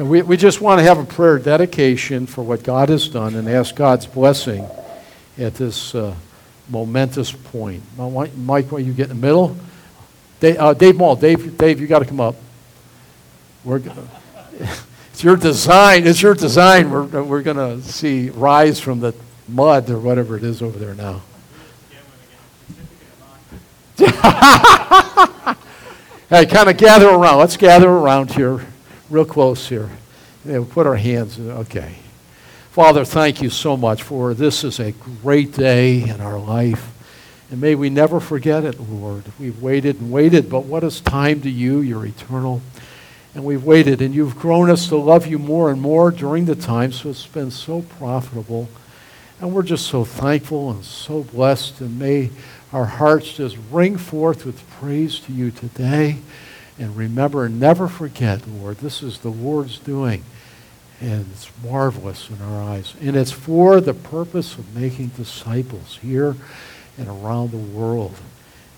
And 0.01 0.09
we, 0.09 0.23
we 0.23 0.35
just 0.35 0.61
want 0.61 0.79
to 0.79 0.83
have 0.83 0.97
a 0.97 1.03
prayer 1.03 1.37
dedication 1.37 2.25
for 2.25 2.41
what 2.41 2.63
God 2.63 2.89
has 2.89 3.07
done 3.07 3.35
and 3.35 3.47
ask 3.47 3.75
God's 3.75 4.07
blessing 4.07 4.67
at 5.37 5.53
this 5.53 5.93
uh, 5.93 6.15
momentous 6.69 7.31
point. 7.31 7.83
Mike, 7.95 8.71
will 8.71 8.79
you 8.79 8.93
get 8.93 9.11
in 9.11 9.21
the 9.21 9.27
middle? 9.27 9.55
Dave, 10.39 10.57
uh, 10.57 10.73
Dave 10.73 10.95
Mall, 10.95 11.15
Dave, 11.15 11.55
Dave, 11.55 11.79
you 11.79 11.85
got 11.85 11.99
to 11.99 12.05
come 12.05 12.19
up. 12.19 12.33
We're, 13.63 13.77
going 13.77 14.09
it's 15.11 15.23
your 15.23 15.35
design. 15.35 16.07
It's 16.07 16.19
your 16.19 16.33
design. 16.33 16.89
We're, 16.89 17.21
we're 17.21 17.43
going 17.43 17.57
to 17.57 17.79
see 17.87 18.31
rise 18.31 18.79
from 18.79 19.01
the 19.01 19.13
mud 19.47 19.87
or 19.91 19.99
whatever 19.99 20.35
it 20.35 20.43
is 20.43 20.63
over 20.63 20.79
there 20.79 20.95
now. 20.95 21.21
hey, 26.27 26.47
kind 26.47 26.71
of 26.71 26.77
gather 26.77 27.07
around. 27.07 27.37
Let's 27.37 27.55
gather 27.55 27.87
around 27.87 28.31
here 28.33 28.65
real 29.11 29.25
close 29.25 29.67
here. 29.67 29.89
Yeah, 30.45 30.59
we'll 30.59 30.65
put 30.65 30.87
our 30.87 30.95
hands, 30.95 31.37
okay. 31.37 31.95
Father, 32.71 33.03
thank 33.03 33.41
you 33.41 33.49
so 33.49 33.75
much 33.75 34.03
for 34.03 34.33
this 34.33 34.63
is 34.63 34.79
a 34.79 34.93
great 35.21 35.51
day 35.51 36.01
in 36.01 36.21
our 36.21 36.39
life. 36.39 36.93
And 37.51 37.59
may 37.59 37.75
we 37.75 37.89
never 37.89 38.21
forget 38.21 38.63
it, 38.63 38.79
Lord. 38.79 39.25
We've 39.37 39.61
waited 39.61 39.99
and 39.99 40.09
waited, 40.09 40.49
but 40.49 40.63
what 40.63 40.85
is 40.85 41.01
time 41.01 41.41
to 41.41 41.49
you? 41.49 41.81
You're 41.81 42.05
eternal. 42.05 42.61
And 43.35 43.43
we've 43.43 43.65
waited, 43.65 44.01
and 44.01 44.15
you've 44.15 44.39
grown 44.39 44.69
us 44.69 44.87
to 44.87 44.95
love 44.95 45.27
you 45.27 45.37
more 45.37 45.69
and 45.69 45.81
more 45.81 46.11
during 46.11 46.45
the 46.45 46.55
time, 46.55 46.93
so 46.93 47.09
it's 47.09 47.27
been 47.27 47.51
so 47.51 47.81
profitable. 47.81 48.69
And 49.41 49.53
we're 49.53 49.63
just 49.63 49.87
so 49.87 50.05
thankful 50.05 50.71
and 50.71 50.85
so 50.85 51.23
blessed, 51.23 51.81
and 51.81 51.99
may 51.99 52.29
our 52.71 52.85
hearts 52.85 53.33
just 53.33 53.57
ring 53.69 53.97
forth 53.97 54.45
with 54.45 54.69
praise 54.79 55.19
to 55.21 55.33
you 55.33 55.51
today. 55.51 56.19
And 56.81 56.97
remember, 56.97 57.47
never 57.47 57.87
forget, 57.87 58.47
Lord, 58.47 58.77
this 58.77 59.03
is 59.03 59.19
the 59.19 59.29
Lord's 59.29 59.77
doing. 59.77 60.23
And 60.99 61.27
it's 61.31 61.47
marvelous 61.63 62.27
in 62.31 62.41
our 62.41 62.59
eyes. 62.59 62.95
And 62.99 63.15
it's 63.15 63.31
for 63.31 63.79
the 63.79 63.93
purpose 63.93 64.57
of 64.57 64.75
making 64.75 65.09
disciples 65.09 65.99
here 66.01 66.35
and 66.97 67.07
around 67.07 67.51
the 67.51 67.57
world. 67.57 68.15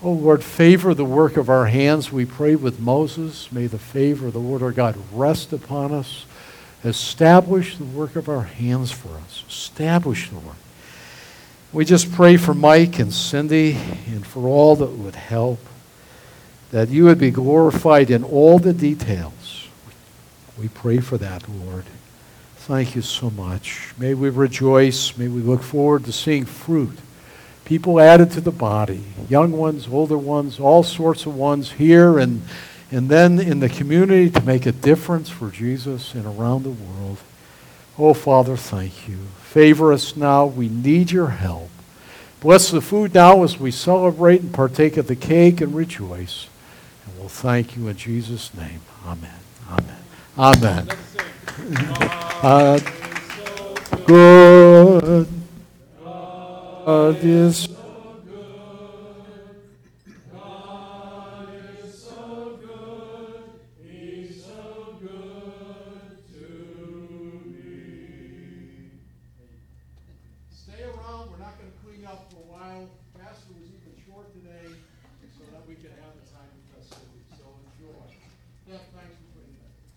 Oh, 0.02 0.12
Lord, 0.12 0.44
favor 0.44 0.92
the 0.92 1.02
work 1.02 1.38
of 1.38 1.48
our 1.48 1.64
hands. 1.64 2.12
We 2.12 2.26
pray 2.26 2.56
with 2.56 2.78
Moses. 2.78 3.50
May 3.50 3.68
the 3.68 3.78
favor 3.78 4.26
of 4.26 4.34
the 4.34 4.38
Lord 4.38 4.62
our 4.62 4.70
God 4.70 4.98
rest 5.10 5.54
upon 5.54 5.90
us. 5.90 6.26
Establish 6.84 7.78
the 7.78 7.84
work 7.84 8.16
of 8.16 8.28
our 8.28 8.42
hands 8.42 8.92
for 8.92 9.16
us. 9.16 9.44
Establish, 9.48 10.28
the 10.28 10.40
Lord. 10.40 10.56
We 11.72 11.86
just 11.86 12.12
pray 12.12 12.36
for 12.36 12.52
Mike 12.52 12.98
and 12.98 13.14
Cindy 13.14 13.78
and 14.08 14.26
for 14.26 14.46
all 14.46 14.76
that 14.76 14.90
would 14.90 15.14
help 15.14 15.58
that 16.74 16.88
you 16.88 17.04
would 17.04 17.20
be 17.20 17.30
glorified 17.30 18.10
in 18.10 18.24
all 18.24 18.58
the 18.58 18.72
details. 18.72 19.68
We 20.58 20.66
pray 20.66 20.98
for 20.98 21.16
that, 21.18 21.48
Lord. 21.48 21.84
Thank 22.56 22.96
you 22.96 23.02
so 23.02 23.30
much. 23.30 23.94
May 23.96 24.12
we 24.12 24.28
rejoice. 24.28 25.16
May 25.16 25.28
we 25.28 25.40
look 25.40 25.62
forward 25.62 26.04
to 26.06 26.12
seeing 26.12 26.44
fruit. 26.44 26.98
People 27.64 28.00
added 28.00 28.32
to 28.32 28.40
the 28.40 28.50
body, 28.50 29.04
young 29.28 29.52
ones, 29.52 29.86
older 29.86 30.18
ones, 30.18 30.58
all 30.58 30.82
sorts 30.82 31.26
of 31.26 31.36
ones 31.36 31.70
here 31.70 32.18
and, 32.18 32.42
and 32.90 33.08
then 33.08 33.38
in 33.38 33.60
the 33.60 33.68
community 33.68 34.28
to 34.30 34.42
make 34.42 34.66
a 34.66 34.72
difference 34.72 35.30
for 35.30 35.50
Jesus 35.50 36.12
and 36.12 36.26
around 36.26 36.64
the 36.64 36.70
world. 36.70 37.18
Oh, 37.96 38.14
Father, 38.14 38.56
thank 38.56 39.06
you. 39.08 39.18
Favor 39.44 39.92
us 39.92 40.16
now. 40.16 40.44
We 40.44 40.68
need 40.68 41.12
your 41.12 41.28
help. 41.28 41.70
Bless 42.40 42.72
the 42.72 42.80
food 42.80 43.14
now 43.14 43.44
as 43.44 43.60
we 43.60 43.70
celebrate 43.70 44.40
and 44.40 44.52
partake 44.52 44.96
of 44.96 45.06
the 45.06 45.14
cake 45.14 45.60
and 45.60 45.72
rejoice. 45.72 46.48
We'll 47.24 47.30
thank 47.30 47.74
you 47.74 47.88
in 47.88 47.96
Jesus' 47.96 48.52
name. 48.52 48.82
Amen. 49.06 49.30
Amen. 49.70 49.96
Amen. 50.36 50.88
Uh, 52.42 52.78
good. 54.04 55.26
God 56.04 57.24
is 57.24 57.73